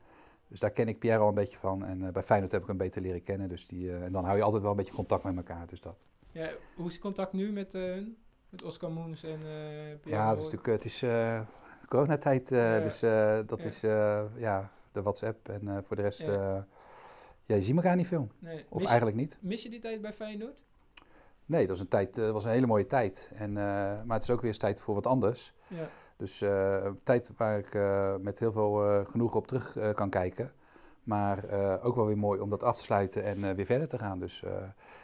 [0.47, 1.85] Dus daar ken ik Pierre al een beetje van.
[1.85, 3.49] En eh, bij Feyenoord heb ik hem beter leren kennen.
[3.49, 5.67] Dus die, eh, en dan hou je altijd wel een beetje contact met elkaar.
[5.67, 5.95] Dus dat.
[6.31, 8.17] ja, hoe is het contact nu met hun?
[8.49, 9.39] Met Oscar Moens en
[10.01, 11.03] Pierre ja, dat is natuurlijk, het is
[11.87, 12.49] coronatijd.
[12.49, 12.79] Ja.
[12.79, 12.99] Dus
[13.45, 13.65] dat Ja.
[13.65, 13.81] is
[14.35, 15.49] ja, de WhatsApp.
[15.49, 16.67] En voor de rest, Ja.
[17.45, 18.27] je ziet elkaar niet veel.
[18.39, 18.65] Nee.
[18.69, 19.37] Of Mis, eigenlijk niet.
[19.41, 20.63] mis je die tijd bij Feyenoord?
[21.45, 23.29] Nee, dat was een, tijd, eh, was een hele mooie tijd.
[23.35, 25.53] En, maar het is ook weer eens tijd voor wat anders.
[25.67, 25.87] Ja.
[26.19, 30.09] Dus uh, een tijd waar ik uh, met heel veel uh, genoegen op terug kan
[30.09, 30.51] kijken.
[31.03, 31.43] Maar
[31.83, 34.19] ook wel weer mooi om dat af te sluiten en weer verder te gaan.
[34.19, 34.43] Dus,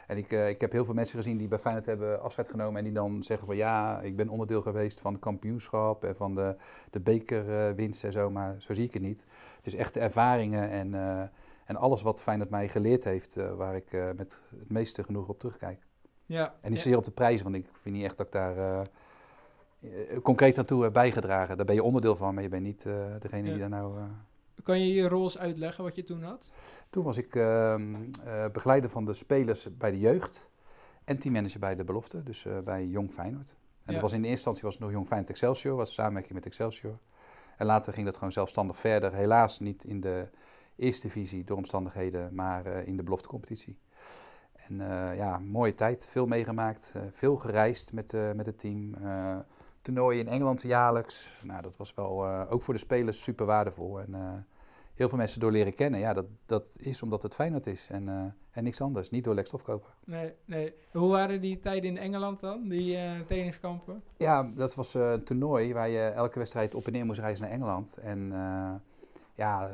[0.06, 2.78] en ik, ik heb heel veel mensen gezien die bij Feyenoord hebben afscheid genomen.
[2.78, 6.34] En die dan zeggen van ja, ik ben onderdeel geweest van het kampioenschap en van
[6.34, 6.56] de,
[6.90, 8.30] de bekerwinst en zo.
[8.30, 9.26] Maar zo zie ik het niet.
[9.56, 10.94] Het is echt de ervaringen en,
[11.64, 13.34] en alles wat Feyenoord mij geleerd heeft.
[13.34, 15.86] waar ik met het meeste genoeg op terugkijk.
[16.26, 16.88] Ja, en niet ja.
[16.88, 18.88] zeer op de prijzen, want ik vind niet echt dat ik daar
[19.86, 21.56] uh, concreet naartoe heb bijgedragen.
[21.56, 23.50] Daar ben je onderdeel van, maar je bent niet uh, degene Ja.
[23.50, 23.98] die daar nou...
[24.62, 26.50] Kan je je roles uitleggen wat je toen had?
[26.90, 27.94] Toen was ik ehm,
[28.52, 30.50] begeleider van de spelers bij de jeugd
[31.04, 33.48] en teammanager bij de belofte, dus bij Jong Feyenoord.
[33.48, 33.92] En Ja.
[33.92, 36.46] dat was in de eerste instantie was het nog Jong Feyenoord Excelsior, was samenwerking met
[36.46, 36.98] Excelsior.
[37.56, 40.28] En later ging dat gewoon zelfstandig verder, helaas niet in de
[40.76, 43.78] eerste divisie door omstandigheden, maar in de beloftecompetitie.
[44.68, 48.94] En uh, ja, mooie tijd, veel meegemaakt, uh, veel gereisd met, uh, met het team.
[49.86, 51.30] Toernooien in Engeland jaarlijks.
[51.42, 54.00] Nou, dat was wel ook voor de spelers super waardevol.
[54.00, 54.46] En
[54.94, 56.00] heel veel mensen door leren kennen.
[56.00, 59.10] Ja, dat, dat is omdat het Feyenoord is en, en niks anders.
[59.10, 59.90] Niet door Lex Stofkoper.
[60.04, 60.74] Nee, nee.
[60.92, 64.02] Hoe waren die tijden in Engeland dan, die trainingskampen?
[64.16, 67.52] Ja, dat was een toernooi waar je elke wedstrijd op en neer moest reizen naar
[67.52, 67.96] Engeland.
[67.96, 68.32] En
[69.34, 69.70] ja,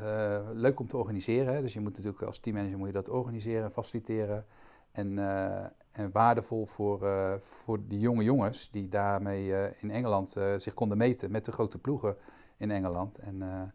[0.53, 1.63] leuk om te organiseren.
[1.63, 4.47] Dus je moet natuurlijk als teammanager moet je dat organiseren en faciliteren.
[4.93, 10.37] En, uh, en, waardevol voor, uh, voor die jonge jongens die daarmee uh, in Engeland
[10.57, 12.17] zich konden meten met de grote ploegen
[12.57, 13.19] in Engeland.
[13.19, 13.73] En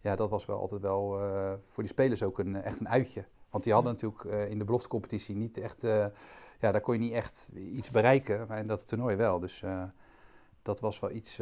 [0.00, 1.18] ja, dat was wel altijd wel
[1.68, 3.24] voor die spelers ook een, echt een uitje.
[3.50, 5.82] Want die hadden natuurlijk in de beloftecompetitie niet echt,
[6.60, 9.40] ja, daar kon je niet echt iets bereiken, maar in dat toernooi wel.
[9.40, 9.62] Dus
[10.62, 11.38] dat was wel iets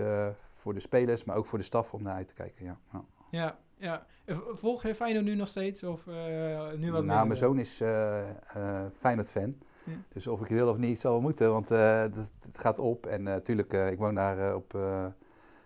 [0.54, 2.64] voor de spelers, maar ook voor de staf om naar uit te kijken.
[2.64, 3.04] Ja.
[3.30, 4.06] Ja, ja.
[4.50, 5.84] Volg je Feyenoord nu nog steeds?
[5.84, 8.20] Of uh, nu wat nou, mijn zoon is uh,
[8.56, 9.56] uh, Feyenoord-fan.
[9.84, 9.92] Ja.
[10.08, 13.06] Dus of ik wil of niet, zal wel moeten, want het, het gaat op.
[13.06, 14.78] En natuurlijk, ik woon daar op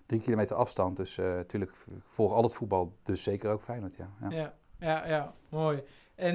[0.07, 0.97] drie kilometer afstand.
[0.97, 1.73] Dus natuurlijk
[2.09, 4.11] volg al het voetbal, dus zeker ook Feyenoord, ja.
[4.21, 5.83] Ja, ja, ja, ja mooi.
[6.15, 6.35] En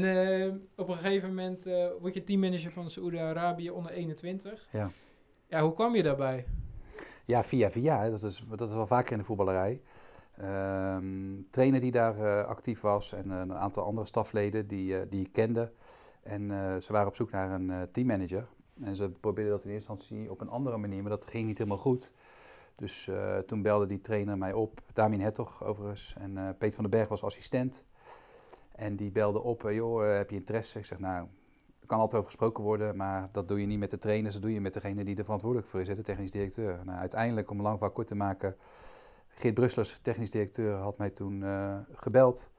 [0.76, 1.64] op een gegeven moment
[2.00, 4.68] word je teammanager van Saoedi-Arabië onder 21.
[4.72, 4.92] Ja.
[5.50, 6.46] Ja, hoe kwam je daarbij?
[7.26, 8.02] Ja, via via.
[8.02, 8.10] Hè.
[8.10, 9.82] Dat, is, dat is wel vaker in de voetballerij.
[10.42, 15.02] Um, trainer die daar uh, actief was en uh, een aantal andere stafleden die, uh,
[15.10, 15.72] die ik kende.
[16.24, 16.42] En
[16.82, 18.48] ze waren op zoek naar een teammanager.
[18.84, 21.58] En ze probeerden dat in eerste instantie op een andere manier, maar dat ging niet
[21.58, 22.12] helemaal goed.
[22.76, 23.10] Dus
[23.46, 27.24] toen belde die trainer mij op, Damien Hertog overigens, en Peter van den Berg was
[27.24, 27.86] assistent.
[28.72, 30.80] En die belde op, joh, heb je interesse?
[30.80, 31.28] Ik zeg, nou,
[31.80, 34.44] er kan altijd over gesproken worden, maar dat doe je niet met de trainers, dat
[34.44, 36.80] doe je met degene die er verantwoordelijk voor is, de technisch directeur.
[36.86, 38.56] Nou, uiteindelijk, om lang verhaal kort te maken,
[39.40, 42.52] Geert Brusselers, technisch directeur, had mij toen uh, gebeld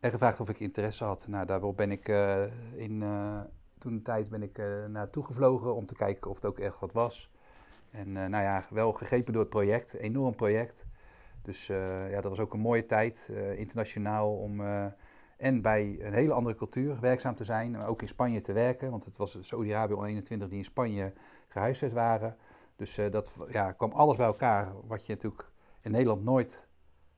[0.00, 1.26] en gevraagd of ik interesse had.
[1.28, 2.42] Nou, daarop ben ik uh,
[2.74, 3.40] in uh,
[3.78, 6.92] toen de tijd ben ik naartoe gevlogen om te kijken of het ook echt wat
[6.92, 7.30] was.
[7.90, 10.84] En nou ja, wel gegrepen door het project, enorm project.
[11.42, 14.60] Dus ja, dat was ook een mooie tijd, internationaal, om
[15.36, 18.90] en bij een hele andere cultuur werkzaam te zijn, maar ook in Spanje te werken.
[18.90, 21.12] Want het was Saudi-Arabië 21 die in Spanje
[21.48, 22.36] gehuisvest waren.
[22.76, 25.50] Dus dat ja, kwam alles bij elkaar, wat je natuurlijk
[25.88, 26.66] in Nederland nooit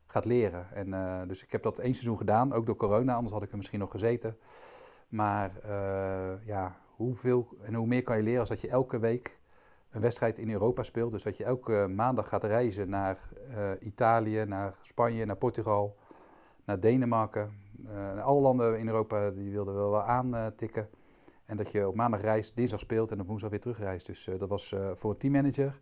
[0.06, 0.72] gaat leren.
[0.72, 3.50] En, uh, dus ik heb dat één seizoen gedaan, ook door corona, anders had ik
[3.50, 4.36] er misschien nog gezeten.
[5.08, 9.38] Maar uh, ja, hoeveel en hoe meer kan je leren als dat je elke week
[9.90, 11.10] een wedstrijd in Europa speelt.
[11.10, 13.18] Dus dat je elke maandag gaat reizen naar
[13.50, 15.96] uh, Italië, naar Spanje, naar Portugal,
[16.64, 17.52] naar Denemarken.
[18.22, 20.88] alle landen in Europa die wilden we wel aantikken.
[21.44, 24.06] En dat je op maandag reist, dinsdag speelt en op woensdag weer terugreist.
[24.06, 25.80] Dus dat was voor een teammanager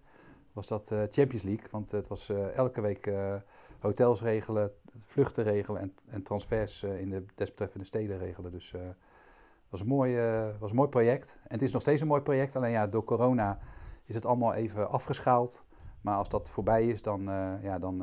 [0.59, 1.66] was dat uh, Champions League.
[1.71, 3.35] Want het was uh, elke week uh,
[3.79, 8.51] hotels regelen, vluchten regelen en, en transfers in de desbetreffende steden regelen.
[8.51, 10.16] Dus het was, een mooi,
[10.59, 11.37] was mooi project.
[11.42, 13.59] En het is nog steeds een mooi project, alleen ja, door corona
[14.05, 15.64] is het allemaal even afgeschaald.
[16.01, 17.23] Maar als dat voorbij is, dan,
[17.62, 18.01] ja, dan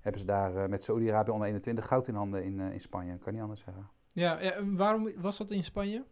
[0.00, 3.18] hebben ze daar met Saudi-Arabië onder 21 goud in handen in, in Spanje.
[3.18, 3.88] Kan niet anders zeggen.
[4.12, 6.04] Ja, ja, waarom was dat in Spanje?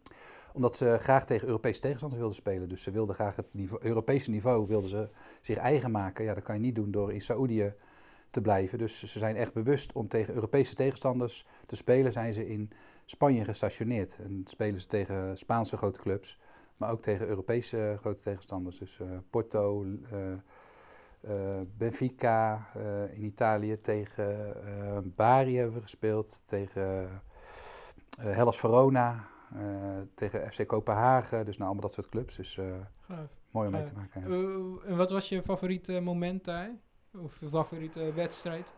[0.55, 2.69] Omdat ze graag tegen Europese tegenstanders wilden spelen.
[2.69, 3.47] Dus ze wilden graag het
[3.81, 5.09] Europese niveau wilden ze
[5.41, 6.25] zich eigen maken.
[6.25, 7.75] Ja, dat kan je niet doen door in Saoedië
[8.31, 8.79] te blijven.
[8.79, 12.13] Dus ze zijn echt bewust om tegen Europese tegenstanders te spelen.
[12.13, 12.71] Zijn ze in
[13.05, 14.19] Spanje gestationeerd.
[14.23, 16.39] En spelen ze tegen Spaanse grote clubs.
[16.77, 18.79] Maar ook tegen Europese grote tegenstanders.
[18.79, 19.99] Dus uh, Porto, uh,
[21.21, 22.69] uh, Benfica
[23.13, 23.81] in Italië.
[23.81, 24.55] Tegen
[25.17, 26.43] Bari hebben we gespeeld.
[26.45, 27.23] Tegen
[28.19, 29.33] Hellas Verona.
[29.57, 29.61] Uh,
[30.15, 32.37] tegen FC Kopenhagen, dus nou allemaal dat soort clubs.
[32.37, 32.59] Dus
[33.01, 33.29] Gaaf.
[33.51, 34.21] mooi om mee te maken.
[34.21, 34.27] Ja.
[34.27, 36.71] Uh, en wat was je favoriete moment daar?
[37.19, 38.73] Of je favoriete wedstrijd?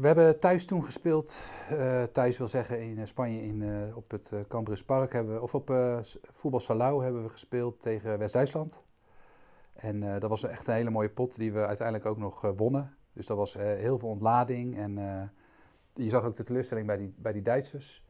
[0.00, 1.38] We hebben thuis toen gespeeld.
[1.72, 5.40] Uh, thuis wil zeggen in Spanje in, uh, op het uh, Cambrus Park hebben we,
[5.40, 5.74] of op
[6.32, 8.82] voetbal Salau hebben we gespeeld tegen West-Duitsland.
[9.74, 12.50] En eh, dat was echt een hele mooie pot die we uiteindelijk ook nog eh,
[12.56, 12.96] wonnen.
[13.12, 14.76] Dus dat was eh, heel veel ontlading.
[14.76, 15.22] En eh,
[15.94, 18.03] je zag ook de teleurstelling bij die, bij die Duitsers.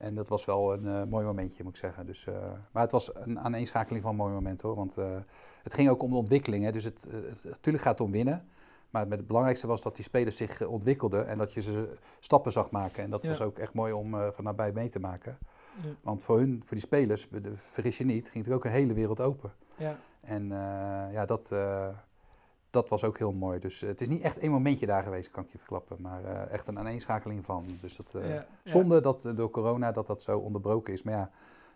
[0.00, 2.06] En dat was wel een eh, mooi momentje, moet ik zeggen.
[2.06, 2.34] Dus, eh,
[2.72, 4.76] maar het was een aaneenschakeling van mooie momenten hoor.
[4.76, 5.16] Want eh,
[5.62, 6.64] het ging ook om de ontwikkeling.
[6.64, 6.72] Hè.
[6.72, 7.06] Dus het,
[7.42, 8.48] natuurlijk gaat het om winnen.
[8.90, 11.26] Maar het, belangrijkste was dat die spelers zich ontwikkelden.
[11.26, 13.02] En dat je ze stappen zag maken.
[13.02, 13.28] En dat Ja.
[13.28, 15.38] was ook echt mooi om van nabij mee te maken.
[15.82, 15.88] Ja.
[16.02, 19.20] Want voor hun, voor die spelers, vergis je niet, ging natuurlijk ook een hele wereld
[19.20, 19.52] open.
[19.76, 19.96] Ja.
[20.20, 20.48] En
[21.12, 21.52] ja, dat,
[22.70, 23.58] dat was ook heel mooi.
[23.58, 25.96] Dus eh, het is niet echt één momentje daar geweest, kan ik je verklappen.
[26.00, 27.78] Maar eh, echt een aaneenschakeling van.
[27.80, 28.46] Dus dat, eh, ja, ja.
[28.64, 31.02] Zonde dat door corona dat dat zo onderbroken is.
[31.02, 31.30] Maar ja,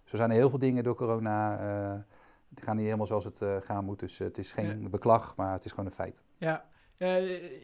[0.04, 2.04] zo zijn er heel veel dingen door corona.
[2.48, 3.98] die gaan niet helemaal zoals het gaan moet.
[3.98, 6.22] Dus het is geen beklag, maar het is gewoon een feit.
[6.36, 6.64] Ja,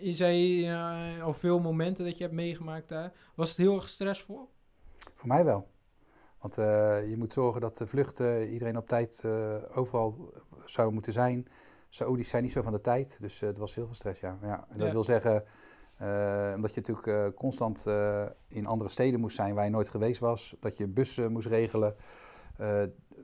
[0.00, 0.70] je zei
[1.22, 3.12] al veel momenten dat je hebt meegemaakt daar.
[3.34, 4.48] Was het heel erg stressvol?
[5.14, 5.68] Voor mij wel.
[6.40, 9.22] Want je moet zorgen dat de vluchten, iedereen op tijd
[9.74, 10.32] overal
[10.64, 11.48] zou moeten zijn.
[11.90, 14.38] Saoedi's zijn niet zo van de tijd, dus eh, het was heel veel stress, ja.
[14.42, 14.92] ja en dat Ja.
[14.92, 15.44] wil zeggen,
[15.96, 17.86] eh, omdat je natuurlijk eh, constant
[18.48, 20.56] in andere steden moest zijn waar je nooit geweest was.
[20.60, 21.96] Dat je bussen moest regelen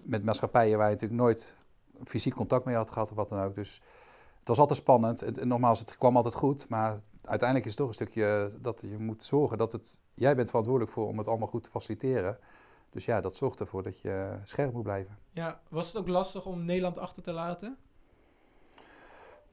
[0.03, 1.55] met maatschappijen waar je natuurlijk nooit
[2.05, 3.55] fysiek contact mee had gehad of wat dan ook.
[3.55, 3.83] Dus
[4.39, 5.21] het was altijd spannend.
[5.21, 8.81] Het, en nogmaals, het kwam altijd goed, maar uiteindelijk is het toch een stukje dat
[8.81, 9.99] je moet zorgen dat het...
[10.15, 12.39] Jij bent verantwoordelijk voor om het allemaal goed te faciliteren.
[12.91, 15.19] Dus ja, dat zorgt ervoor dat je scherp moet blijven.
[15.33, 17.77] Ja, was het ook lastig om Nederland achter te laten?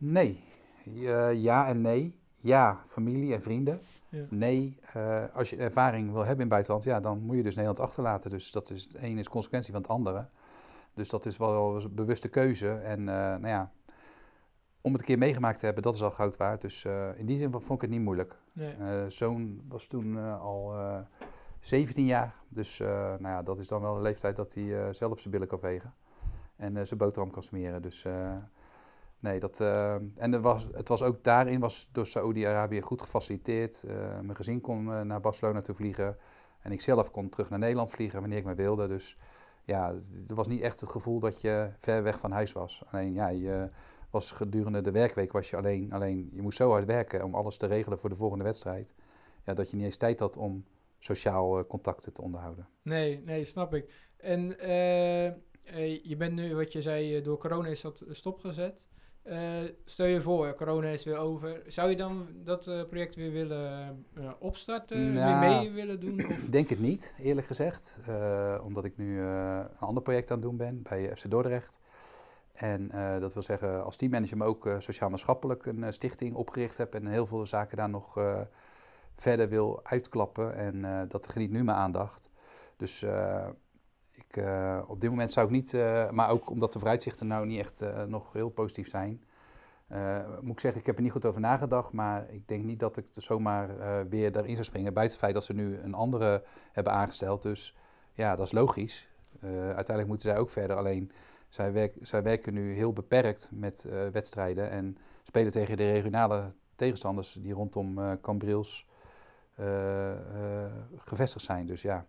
[0.04, 0.44] Nee.
[0.84, 2.16] Ja, ja en nee.
[2.38, 3.82] Ja, familie en vrienden.
[4.10, 4.26] Ja.
[4.30, 7.56] Nee, eh, als je ervaring wil hebben in het buitenland, ja, dan moet je dus
[7.56, 8.30] Nederland achterlaten.
[8.30, 10.26] Dus dat is, het een is consequentie van het andere.
[10.94, 12.70] Dus dat is wel een bewuste keuze.
[12.72, 13.72] En eh, nou ja,
[14.82, 16.62] om het een keer meegemaakt te hebben, dat is al goud waard.
[16.62, 18.36] Dus eh, in die zin vond ik het niet moeilijk.
[18.54, 19.10] Nee.
[19.10, 21.00] Zoon was toen al eh
[21.60, 22.36] 17 jaar.
[22.50, 25.60] Dus nou ja, dat is dan wel een leeftijd dat hij zelf zijn billen kan
[25.60, 25.94] vegen.
[26.56, 27.82] En zijn boterham kan smeren.
[27.82, 28.06] Dus
[29.24, 29.60] nee, dat...
[29.60, 33.84] eh, en er was, het was ook daarin was door Saoedi-Arabië goed gefaciliteerd.
[33.84, 36.18] Eh, mijn gezin kon eh, naar Barcelona toe vliegen.
[36.62, 38.88] En ik zelf kon terug naar Nederland vliegen wanneer ik maar wilde.
[38.88, 39.18] Dus
[39.64, 39.90] ja,
[40.28, 42.84] er was niet echt het gevoel dat je ver weg van huis was.
[42.92, 43.70] Alleen ja, je
[44.10, 45.94] was gedurende de werkweek was je alleen.
[45.94, 48.94] Alleen je moest zo hard werken om alles te regelen voor de volgende wedstrijd.
[49.46, 50.66] Ja, dat je niet eens tijd had om
[51.00, 52.68] sociaal contacten te onderhouden.
[52.82, 54.12] Nee, nee, snap ik.
[54.18, 54.48] En
[56.04, 58.88] je bent nu, wat je zei, door corona is dat stopgezet.
[59.24, 59.40] Eh,
[59.86, 61.62] stel je voor, corona is weer over.
[61.68, 65.14] Zou je dan dat eh, project weer willen eh, opstarten?
[65.14, 66.20] Nou, weer mee willen doen?
[66.20, 67.98] Ik denk het niet, eerlijk gezegd.
[68.64, 71.80] Omdat ik nu een ander project aan het doen ben bij FC Dordrecht.
[72.54, 76.94] En dat wil zeggen, als teammanager, maar ook sociaal-maatschappelijk een stichting opgericht heb.
[76.94, 78.20] En heel veel zaken daar nog
[79.16, 80.56] verder wil uitklappen.
[80.56, 82.30] En dat geniet nu mijn aandacht.
[82.78, 83.06] Dus
[84.38, 87.60] eh, op dit moment zou ik niet, eh, maar ook omdat de vooruitzichten nou niet
[87.60, 89.24] echt eh, nog heel positief zijn.
[90.42, 92.98] moet ik zeggen, ik heb er niet goed over nagedacht, maar ik denk niet dat
[92.98, 93.70] ik zomaar
[94.10, 94.94] weer daarin zou springen.
[94.94, 97.42] Buiten het feit dat ze nu een andere hebben aangesteld.
[97.42, 97.76] Dus
[98.14, 99.10] ja, dat is logisch.
[99.42, 100.78] Uiteindelijk moeten zij ook verder.
[100.78, 101.12] Alleen
[101.50, 107.34] zij, werk, zij werken nu heel beperkt met wedstrijden en spelen tegen de regionale tegenstanders
[107.34, 108.88] die rondom Cambriels
[109.56, 110.12] eh,
[110.98, 111.66] gevestigd zijn.
[111.66, 112.06] Dus ja,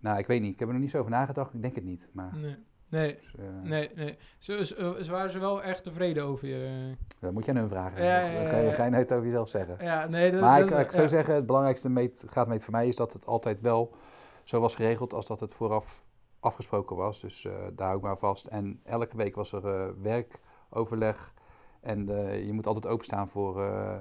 [0.00, 0.52] nou, ik weet niet.
[0.52, 1.54] Ik heb er nog niet zo over nagedacht.
[1.54, 2.08] Ik denk het niet.
[2.12, 2.56] Maar, Nee,
[2.88, 3.90] nee, dus, eh, nee.
[3.94, 4.18] nee.
[4.38, 6.94] Ze, ze, ze waren ze wel echt tevreden over je.
[7.18, 8.04] Dat moet je aan hun vragen.
[8.04, 8.72] Ja, ja, ga je, ja.
[8.72, 9.76] ga je nooit over jezelf zeggen.
[9.80, 12.88] Ja, nee, dat, Maar dat, ik, ik zou zeggen, het belangrijkste meet, graadmeet voor mij
[12.88, 13.94] is dat het altijd wel
[14.44, 16.04] zo was geregeld als dat het vooraf
[16.40, 17.20] afgesproken was.
[17.20, 18.46] Dus eh, daar hou ik maar vast.
[18.46, 21.34] En elke week was er eh, werkoverleg.
[21.80, 23.96] En eh, je moet altijd openstaan voor, eh,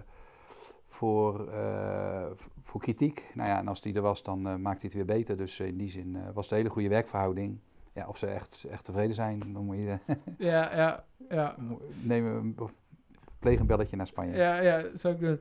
[0.89, 2.25] voor, eh,
[2.63, 3.32] voor kritiek.
[3.34, 5.38] Nou ja, en als die er was, dan eh, maakt hij het weer beter.
[5.38, 7.60] Dus in die zin eh, was het een hele goede werkverhouding.
[7.93, 9.97] Ja, of ze echt, echt tevreden zijn, dan moet je
[10.38, 11.56] Ja, ja, ja.
[12.02, 12.73] neem een, of
[13.39, 14.36] pleeg een belletje naar Spanje.
[14.36, 15.39] Ja, ja, dat zou ik doen.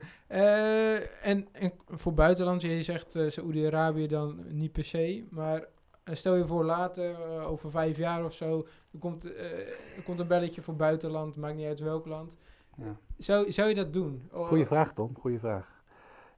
[1.21, 5.67] En, en voor buitenland, je zegt Saoedi-Arabië dan niet per se, maar
[6.03, 10.27] stel je voor later, uh, over vijf jaar of zo, er komt, er komt een
[10.27, 12.37] belletje voor buitenland, maakt niet uit welk land.
[12.83, 12.97] Ja.
[13.17, 14.29] Zou, zou je dat doen?
[14.31, 15.15] Goeie vraag, Tom.
[15.19, 15.79] Goeie vraag.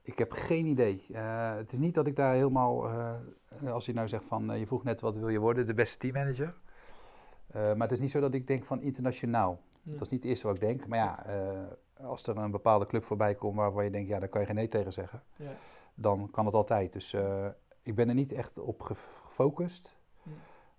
[0.03, 1.05] Ik heb geen idee.
[1.09, 4.59] Uh, het is niet dat ik daar helemaal, uh, als je nou zegt van, uh,
[4.59, 6.53] je vroeg net wat wil je worden, de beste teammanager.
[7.53, 9.59] Maar het is niet zo dat ik denk van internationaal.
[9.83, 9.91] Ja.
[9.91, 10.87] Dat is niet het eerste wat ik denk.
[10.87, 11.25] Maar ja,
[11.97, 14.55] als er een bepaalde club voorbij komt waarvan je denkt, ja, daar kan je geen
[14.55, 15.23] nee tegen zeggen.
[15.35, 15.51] Ja.
[15.95, 16.93] Dan kan het altijd.
[16.93, 17.15] Dus
[17.81, 19.97] ik ben er niet echt op gefocust.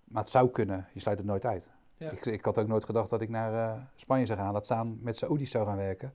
[0.03, 0.87] Maar het zou kunnen.
[0.93, 1.69] Je sluit het nooit uit.
[2.03, 2.11] Ja.
[2.11, 4.53] Ik, ik, had ook nooit gedacht dat ik naar uh, Spanje zou gaan.
[4.53, 6.13] Dat staan met Saoedi's zou gaan werken.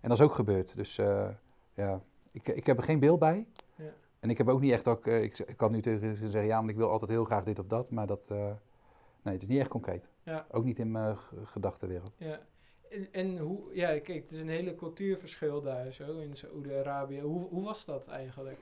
[0.00, 0.76] En dat is ook gebeurd.
[0.76, 1.28] Dus uh,
[1.74, 2.00] ja,
[2.32, 3.46] ik, ik heb er geen beeld bij.
[3.76, 3.92] Ja.
[4.20, 6.50] En ik heb ook niet echt ook, uh, ik, ik kan nu tegen ze zeggen,
[6.50, 7.90] ja, maar ik wil altijd heel graag dit of dat.
[7.90, 10.08] Maar dat, nee, het is niet echt concreet.
[10.22, 10.46] Ja.
[10.50, 12.12] Ook niet in mijn gedachtenwereld.
[12.16, 12.40] Ja.
[12.90, 17.20] En, en hoe, ja, kijk, het is een hele cultuurverschil daar zo in Saoedi-Arabië.
[17.20, 18.58] Hoe, hoe was dat eigenlijk?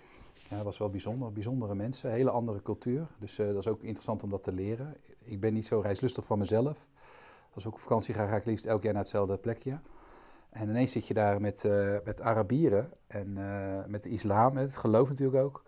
[0.52, 1.32] Ja, dat was wel bijzonder.
[1.32, 3.06] Bijzondere mensen, hele andere cultuur.
[3.18, 4.96] Dus uh, dat is ook interessant om dat te leren.
[5.24, 6.86] Ik ben niet zo reislustig van mezelf.
[7.54, 9.78] Als ik op vakantie ga, ga ik liefst elk jaar naar hetzelfde plekje.
[10.50, 14.76] En ineens zit je daar met, uh, met Arabieren en uh, met de islam, het
[14.76, 15.64] geloof natuurlijk ook.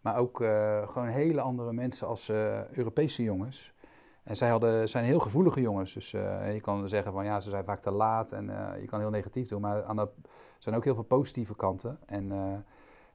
[0.00, 0.36] Maar ook
[0.86, 2.28] gewoon hele andere mensen als
[2.72, 3.72] Europese jongens.
[4.22, 5.94] En zij hadden, zijn heel gevoelige jongens.
[5.94, 8.44] Dus je kan zeggen van ja, ze zijn vaak te laat en
[8.80, 9.60] je kan heel negatief doen.
[9.60, 10.08] Maar aan er
[10.58, 11.98] zijn ook heel veel positieve kanten.
[12.06, 12.32] En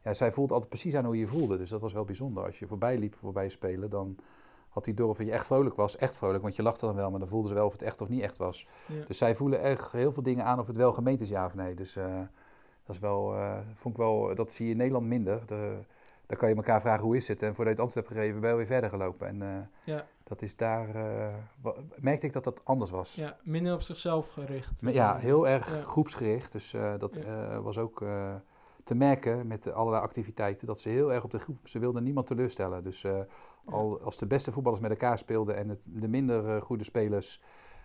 [0.03, 1.57] ja, zij voelt altijd precies aan hoe je voelde.
[1.57, 2.43] Dus dat was wel bijzonder.
[2.45, 4.17] Als je voorbij liep, voorbij spelen, dan
[4.69, 5.97] had hij door of je echt vrolijk was.
[5.97, 8.01] Echt vrolijk, want je lachte dan wel, maar dan voelden ze wel of het echt
[8.01, 8.67] of niet echt was.
[8.85, 9.05] Ja.
[9.05, 11.55] Dus zij voelen echt heel veel dingen aan of het wel gemeend is, ja of
[11.55, 11.75] nee.
[11.75, 12.19] Dus uh,
[12.83, 15.45] dat is wel, uh, vond ik wel, dat zie je in Nederland minder.
[15.45, 15.77] De,
[16.25, 17.41] dan kan je elkaar vragen hoe is het.
[17.41, 19.27] En voordat je het antwoord hebt gegeven, ben je weer verder gelopen.
[19.27, 19.57] En uh,
[19.95, 20.05] ja.
[20.23, 20.87] dat is daar,
[21.95, 23.15] merkte ik dat dat anders was.
[23.15, 24.81] Ja, minder op zichzelf gericht.
[24.81, 26.51] Ja, heel erg groepsgericht.
[26.51, 27.17] Dus dat
[27.61, 28.03] was ook
[28.89, 32.27] te merken met allerlei activiteiten dat ze heel erg op de groep, ze wilden niemand
[32.27, 32.83] teleurstellen.
[32.83, 33.19] Dus uh,
[33.65, 37.41] al als de beste voetballers met elkaar speelden en het, de minder uh, goede spelers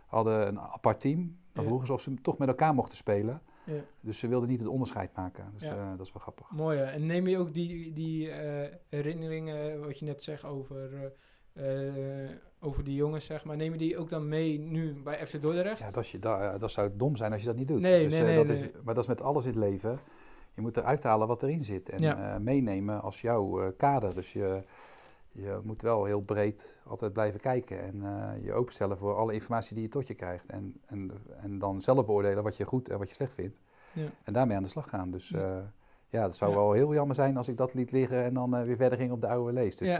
[0.06, 3.42] hadden een apart team, dan vroegen ze of ze toch met elkaar mochten spelen.
[3.64, 3.72] Ja.
[4.00, 5.50] Dus ze wilden niet het onderscheid maken.
[5.52, 5.76] Dus ja.
[5.76, 6.50] uh, dat is wel grappig.
[6.50, 6.84] Mooi, hè?
[6.84, 8.30] En neem je ook die, die
[8.88, 11.12] herinneringen, wat je net zegt over
[12.60, 13.56] over die jongens, zeg maar.
[13.56, 15.78] Neem je die ook dan mee nu bij FC Dordrecht?
[15.78, 17.80] Ja, dat, je, dat, dat zou dom zijn als je dat niet doet.
[17.80, 18.56] Nee, dus, nee, nee, dat nee.
[18.56, 20.00] Is, maar dat is met alles in het leven
[20.54, 22.34] je moet eruit halen wat erin zit en ja.
[22.34, 24.14] uh, meenemen als jouw uh, kader.
[24.14, 24.62] Dus je,
[25.32, 29.74] je moet wel heel breed altijd blijven kijken en uh, je openstellen voor alle informatie
[29.74, 30.46] die je tot je krijgt.
[30.46, 31.10] En, en,
[31.42, 33.60] en dan zelf beoordelen wat je goed en wat je slecht vindt.
[33.92, 34.06] Ja.
[34.22, 35.10] En daarmee aan de slag gaan.
[35.10, 35.72] Dus ja,
[36.08, 38.76] ja dat zou wel heel jammer zijn als ik dat liet liggen en dan weer
[38.76, 39.76] verder ging op de oude lees.
[39.76, 39.98] Dus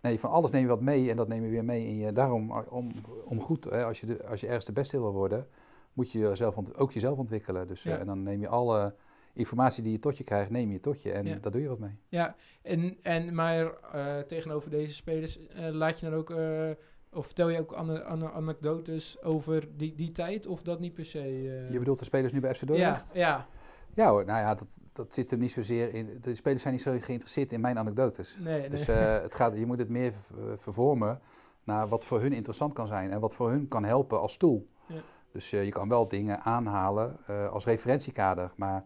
[0.00, 2.12] nee, van alles neem je wat mee en dat neem je weer mee in je.
[2.12, 2.90] Daarom, om,
[3.24, 5.46] om goed, hè, als, je de, als je ergens de beste wil worden,
[5.92, 7.66] moet je jezelf ook jezelf ontwikkelen.
[7.66, 8.94] Dus, en dan neem je alle
[9.36, 11.38] informatie die je tot je krijgt, neem je tot je en ja.
[11.40, 11.98] daar doe je wat mee.
[12.08, 16.70] Ja, en, en maar uh, tegenover deze spelers uh, laat je dan ook, uh,
[17.12, 21.04] of vertel je ook an an anekdotes over die, die tijd of dat niet per
[21.04, 21.42] se?
[21.70, 23.10] Je bedoelt de spelers nu bij FC Dordrecht?
[23.14, 23.46] Ja, ja.
[23.94, 26.18] Ja hoor, nou ja, dat, dat zit hem niet zozeer in.
[26.20, 28.36] De spelers zijn niet zo geïnteresseerd in mijn anekdotes.
[28.40, 28.68] Nee, nee.
[28.68, 30.12] Dus het gaat, je moet het meer
[30.56, 31.20] vervormen
[31.64, 34.68] naar wat voor hun interessant kan zijn en wat voor hun kan helpen als stoel.
[34.86, 35.00] Ja.
[35.32, 37.16] Dus je kan wel dingen aanhalen
[37.50, 38.84] als referentiekader, maar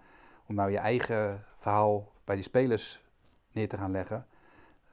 [0.50, 3.02] om nou je eigen verhaal bij die spelers
[3.52, 4.26] neer te gaan leggen.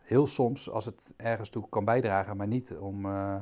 [0.02, 3.36] Heel soms, als het ergens toe kan bijdragen, maar niet om, uh,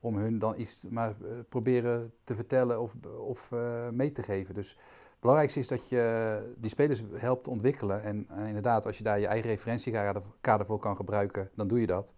[0.00, 4.54] om hun dan iets maar uh, proberen te vertellen of, of uh, mee te geven.
[4.54, 4.68] Dus
[5.10, 8.02] het belangrijkste is dat je die spelers helpt ontwikkelen.
[8.02, 12.14] En inderdaad, als je daar je eigen referentiekader voor kan gebruiken, dan doe je dat.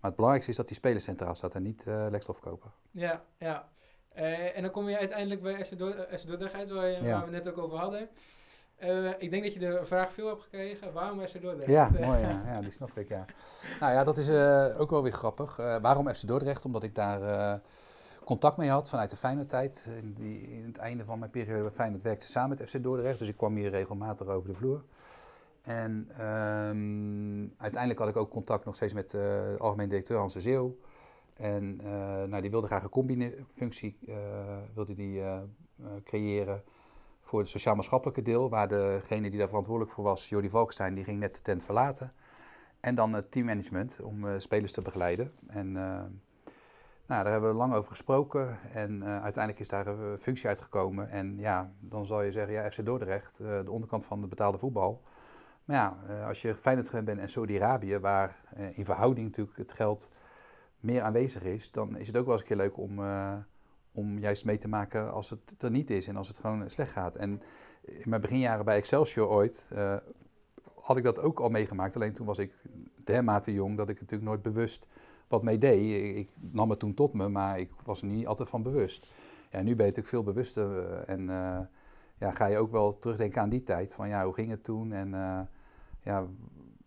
[0.00, 2.70] Maar het belangrijkste is dat die speler centraal staat en niet uh, lekstof kopen.
[2.90, 3.68] Ja, ja.
[4.54, 5.78] en dan kom je uiteindelijk bij SC
[6.26, 7.16] Dordrecht uit, waar, je, ja.
[7.16, 8.08] waar we net ook over hadden.
[8.82, 10.92] Uh, ik denk dat je de vraag veel hebt gekregen.
[10.92, 11.70] Waarom FC Dordrecht?
[11.70, 12.20] Ja, mooi.
[12.20, 13.08] Ja, ja die snap ik.
[13.08, 13.24] Ja.
[13.80, 15.58] Nou ja, dat is uh, ook wel weer grappig.
[15.58, 16.64] Uh, waarom FC Dordrecht?
[16.64, 17.60] Omdat ik daar
[18.24, 19.86] contact mee had vanuit de Feyenoord-tijd.
[20.02, 23.18] In, die, in het einde van mijn periode bij Feyenoord werkte samen met FC Dordrecht.
[23.18, 24.82] Dus ik kwam hier regelmatig over de vloer.
[25.62, 30.40] En um, uiteindelijk had ik ook contact nog steeds met de algemeen directeur Hans de
[30.40, 30.76] Zeeuw.
[31.34, 31.76] En
[32.28, 33.98] nou, die wilde graag een combi-functie
[34.74, 35.22] wilde die,
[36.04, 36.62] creëren
[37.24, 41.18] voor het sociaal-maatschappelijke deel, waar degene die daar verantwoordelijk voor was, Jordi Valkstein, die ging
[41.18, 42.12] net de tent verlaten.
[42.80, 45.32] En dan het teammanagement om uh, spelers te begeleiden.
[45.46, 45.74] En uh,
[47.06, 51.10] nou, daar hebben we lang over gesproken en uh, uiteindelijk is daar een functie uitgekomen.
[51.10, 55.02] En ja, dan zal je zeggen, ja, FC Dordrecht, de onderkant van de betaalde voetbal.
[55.64, 58.36] Maar ja, als je Feyenoord gewend bent en Saudi-Arabië, waar
[58.72, 60.10] in verhouding natuurlijk het geld
[60.80, 62.98] meer aanwezig is, dan is het ook wel eens een keer leuk om
[63.94, 66.92] om juist mee te maken als het er niet is en als het gewoon slecht
[66.92, 67.16] gaat.
[67.16, 67.42] En
[67.80, 69.96] in mijn beginjaren bij Excelsior ooit uh,
[70.80, 71.94] had ik dat ook al meegemaakt.
[71.94, 72.52] Alleen toen was ik
[73.04, 74.88] dermate jong dat ik natuurlijk nooit bewust
[75.28, 76.16] wat mee deed.
[76.16, 79.12] Ik, nam het toen tot me, maar ik was er niet altijd van bewust.
[79.50, 81.58] Ja, nu ben je natuurlijk veel bewuster uh, en uh,
[82.18, 83.92] ja, ga je ook wel terugdenken aan die tijd.
[83.92, 85.10] Van ja, hoe ging het toen en
[86.02, 86.26] ja,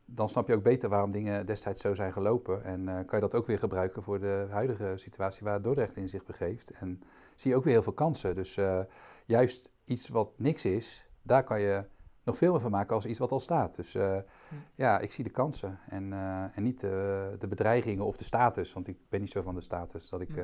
[0.10, 2.64] dan snap je ook beter waarom dingen destijds zo zijn gelopen.
[2.64, 6.10] En uh, kan je dat ook weer gebruiken voor de huidige situatie waar Dordrecht in
[6.10, 6.72] zich begeeft.
[6.72, 7.02] En
[7.36, 8.36] zie je ook weer heel veel kansen.
[8.36, 8.80] Dus uh,
[9.26, 11.84] juist iets wat niks is, daar kan je
[12.24, 13.76] nog veel meer van maken als iets wat al staat.
[13.76, 14.18] Dus uh,
[14.50, 14.56] hm.
[14.76, 16.14] ja, ik zie de kansen en,
[16.54, 18.74] en niet de bedreigingen of de status.
[18.74, 20.44] Want ik ben niet zo van de status dat ik,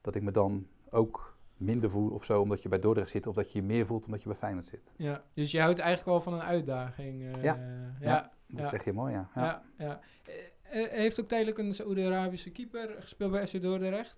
[0.00, 3.34] dat ik me dan ook minder voel of zo omdat je bij Dordrecht zit of
[3.34, 4.92] dat je je meer voelt omdat je bij Feyenoord zit.
[4.96, 7.22] Ja, dus je houdt eigenlijk wel van een uitdaging.
[7.22, 7.58] Uh, ja.
[8.00, 9.28] ja, dat zeg je mooi, ja.
[9.34, 9.62] ja.
[9.78, 10.00] ja,
[10.62, 14.16] Hij heeft ook tijdelijk een Saoedi-Arabische keeper gespeeld bij SC Dordrecht.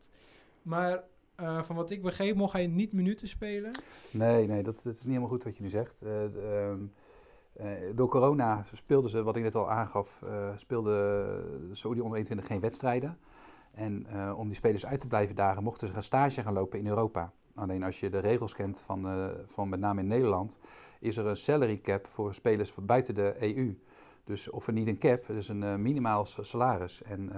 [0.62, 1.03] Maar
[1.41, 3.70] eh, van wat ik begreep, mocht hij niet minuten spelen.
[4.11, 6.03] Nee, nee, dat, dat is niet helemaal goed wat je nu zegt.
[6.03, 6.78] Eh, ehm,
[7.53, 10.91] eh, door corona speelden ze, wat ik net al aangaf, eh speelde
[11.68, 13.18] de Saudi onder 21 geen wedstrijden.
[13.71, 16.79] En eh, om die spelers uit te blijven dagen, mochten ze gaan stage gaan lopen
[16.79, 17.33] in Europa.
[17.55, 20.59] Alleen als je de regels kent van, eh, van met name in Nederland,
[21.01, 23.79] is er een salary cap voor spelers van buiten de EU.
[24.25, 27.03] Dus of er niet een cap, dus een eh, minimaal salaris.
[27.03, 27.33] En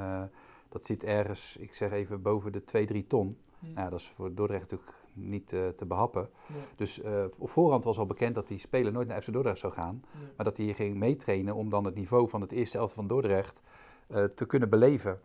[0.69, 3.37] dat zit ergens, ik zeg even, boven de 2, 3 ton.
[3.59, 3.67] Hm.
[3.75, 6.29] Ja, dat is voor Dordrecht natuurlijk niet te behappen.
[6.47, 7.01] Ja, Dus
[7.39, 10.03] op voorhand was al bekend dat die speler nooit naar FC Dordrecht zou gaan.
[10.13, 10.19] ja.
[10.37, 13.07] Maar dat hij hier ging meetrainen om dan het niveau van het eerste elftal van
[13.07, 13.63] Dordrecht
[14.35, 15.21] te kunnen beleven.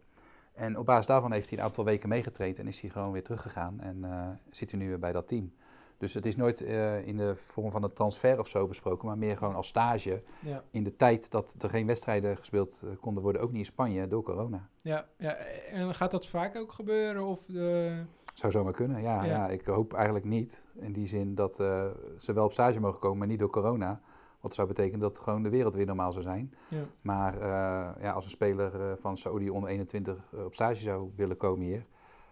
[0.58, 3.24] En op basis daarvan heeft hij een aantal weken meegetraind en is hij gewoon weer
[3.24, 3.80] teruggegaan.
[3.80, 5.54] En eh, zit hij nu weer bij dat team.
[5.98, 9.18] Dus het is nooit eh, in de vorm van een transfer of zo besproken, maar
[9.18, 10.24] meer gewoon als stage.
[10.40, 13.66] Ja, In de tijd dat er geen wedstrijden gespeeld eh, konden worden, ook niet in
[13.66, 14.70] Spanje, door corona.
[14.82, 15.34] ja, ja.
[15.72, 17.26] En gaat dat vaak ook gebeuren?
[17.26, 18.02] Of de...
[18.34, 19.30] Zou zomaar kunnen, ja, Ja.
[19.30, 19.48] ja.
[19.48, 20.62] Ik hoop eigenlijk niet.
[20.76, 24.02] In die zin dat ze wel op stage mogen komen, maar niet door corona.
[24.48, 26.54] Wat zou betekenen dat gewoon de wereld weer normaal zou zijn.
[26.68, 30.82] Ja, Maar eh, ja, als een speler eh, van Saudi onder 21 eh, op stage
[30.82, 31.86] zou willen komen hier,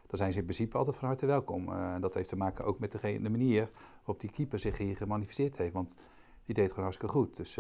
[0.08, 1.74] dan zijn ze in principe altijd van harte welkom.
[1.74, 4.96] En dat heeft te maken ook met degene, de manier waarop die keeper zich hier
[4.96, 5.74] gemanifesteerd heeft.
[5.74, 5.98] Want
[6.46, 7.36] die deed het gewoon hartstikke goed.
[7.36, 7.56] Dus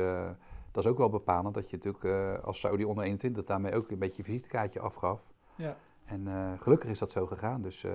[0.71, 3.99] dat is ook wel bepalend dat je natuurlijk als Saudi onder 21 daarmee ook een
[3.99, 5.33] beetje je visitekaartje afgaf.
[5.57, 6.27] ja, En
[6.59, 7.61] gelukkig is dat zo gegaan.
[7.61, 7.85] Dus,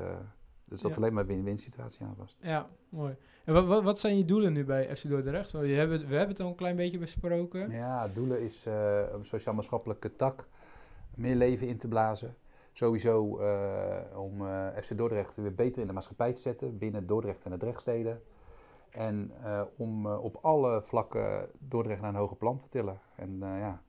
[0.71, 0.97] dus dat Ja.
[0.97, 2.37] alleen maar een win-win situatie aan was.
[2.41, 3.17] ja, mooi.
[3.45, 5.51] En wat, wat, wat zijn je doelen nu bij FC Dordrecht?
[5.51, 7.71] Je hebt, we hebben het al een klein beetje besproken.
[7.71, 10.49] Ja, het doelen is eh, een sociaal-maatschappelijke tak,
[11.15, 12.37] meer leven in te blazen.
[12.73, 17.45] Sowieso eh, om eh, FC Dordrecht weer beter in de maatschappij te zetten, binnen Dordrecht
[17.45, 18.23] en de Drechtsteden.
[18.91, 19.33] En
[19.77, 23.01] om op alle vlakken Dordrecht naar een hoger plan te tillen.
[23.17, 23.83] En ja,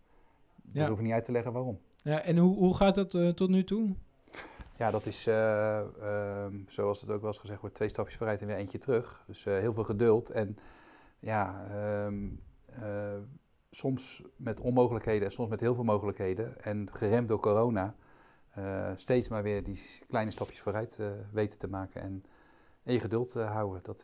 [0.56, 0.88] dat Ja.
[0.90, 1.80] hoef ik niet uit te leggen waarom.
[2.04, 3.96] Ja, en hoe, hoe gaat dat tot nu toe?
[4.82, 8.42] Ja, dat is, eh, ehm, zoals het ook wel eens gezegd wordt, twee stapjes vooruit
[8.42, 9.24] en weer eentje terug.
[9.28, 10.58] Dus eh, heel veel geduld en
[11.20, 12.30] ja, ehm,
[12.66, 13.18] eh,
[13.72, 16.64] soms met onmogelijkheden en soms met heel veel mogelijkheden.
[16.64, 17.96] En geremd door corona,
[18.96, 20.98] steeds maar weer die kleine stapjes vooruit
[21.32, 22.24] weten te maken en,
[22.84, 23.84] en je geduld houden.
[23.84, 24.02] Dat,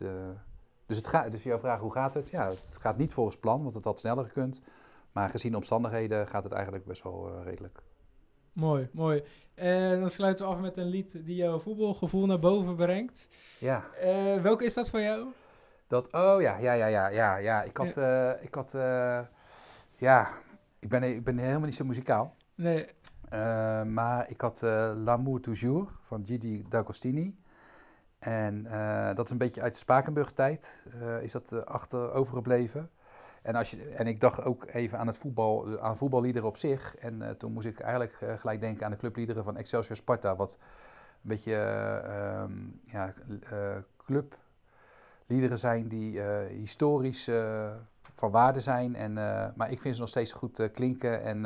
[0.86, 2.30] dus, het gaat, dus jouw vraag, hoe gaat het?
[2.30, 4.62] Ja, het gaat niet volgens plan, want het had sneller gekund.
[5.12, 7.82] Maar gezien de omstandigheden gaat het eigenlijk best wel redelijk.
[8.58, 9.24] Mooi, mooi.
[9.56, 13.28] En dan sluiten we af met een lied die jouw voetbalgevoel naar boven brengt.
[13.60, 13.84] Ja.
[14.02, 15.28] Eh, welke is dat voor jou?
[15.88, 17.64] Dat, oh ja, ja, ja, ja, ja, ja.
[17.64, 19.20] Ik had, eh, ik had, eh,
[19.96, 20.28] ja,
[20.80, 22.36] ik ben, ik ben helemaal niet zo muzikaal.
[22.56, 22.86] Nee,
[23.30, 27.38] Eh, maar ik had eh, L'amour toujours van Gigi D'Agostini.
[28.20, 32.90] En eh, dat is een beetje uit de Spakenburg-tijd, eh, is dat eh, achter overgebleven.
[33.48, 36.96] En, als je, en ik dacht ook even aan het voetbal, aan voetballiederen op zich.
[36.98, 40.36] En eh, toen moest ik eigenlijk eh, gelijk denken aan de clubliederen van Excelsior Sparta.
[40.36, 40.58] Wat een
[41.30, 42.52] beetje eh, ehm,
[42.86, 43.14] ja,
[43.98, 47.30] clubliederen zijn die historisch
[48.16, 48.96] van waarde zijn.
[48.96, 49.14] En,
[49.56, 51.44] maar ik vind ze nog steeds goed klinken en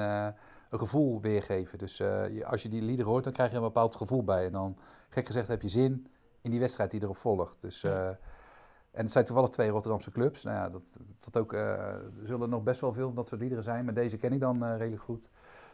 [0.69, 1.77] een gevoel weergeven.
[1.77, 4.45] Dus je- als je die liederen hoort, dan krijg je een bepaald gevoel bij.
[4.45, 4.77] En dan,
[5.09, 6.07] gek gezegd, heb je zin
[6.41, 7.55] in die wedstrijd die erop volgt.
[7.61, 8.17] Dus, Ja.
[8.91, 10.43] En het zijn toevallig twee Rotterdamse clubs.
[10.43, 10.81] Nou ja, dat,
[11.19, 13.93] dat ook, eh, er zullen nog best wel veel van dat soort liederen zijn, maar
[13.93, 15.29] deze ken ik dan eh, redelijk goed.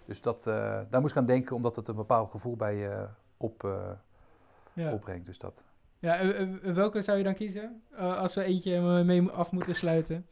[0.05, 3.07] Dus dat, eh, daar moest ik aan denken, omdat het een bepaald gevoel bij je
[3.37, 3.67] op,
[4.73, 4.91] ja.
[4.91, 5.25] opbrengt.
[5.25, 5.63] Dus dat.
[5.99, 6.19] ja
[6.61, 7.81] welke zou je dan kiezen?
[7.97, 10.25] Als we eentje mee af moeten sluiten.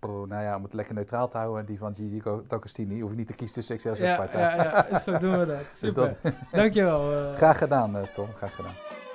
[0.00, 3.26] Nou ja, om het lekker neutraal te houden, die van Gigi D'Agostini, hoef je niet
[3.26, 4.38] te kiezen tussen Excelsior en Ja, Sparta.
[4.38, 5.58] ja, ja, is goed, doen we dat.
[5.70, 6.16] Dus Super.
[6.52, 7.34] Dankjewel.
[7.34, 8.28] Graag gedaan, Tom.
[8.34, 9.06] Graag gedaan.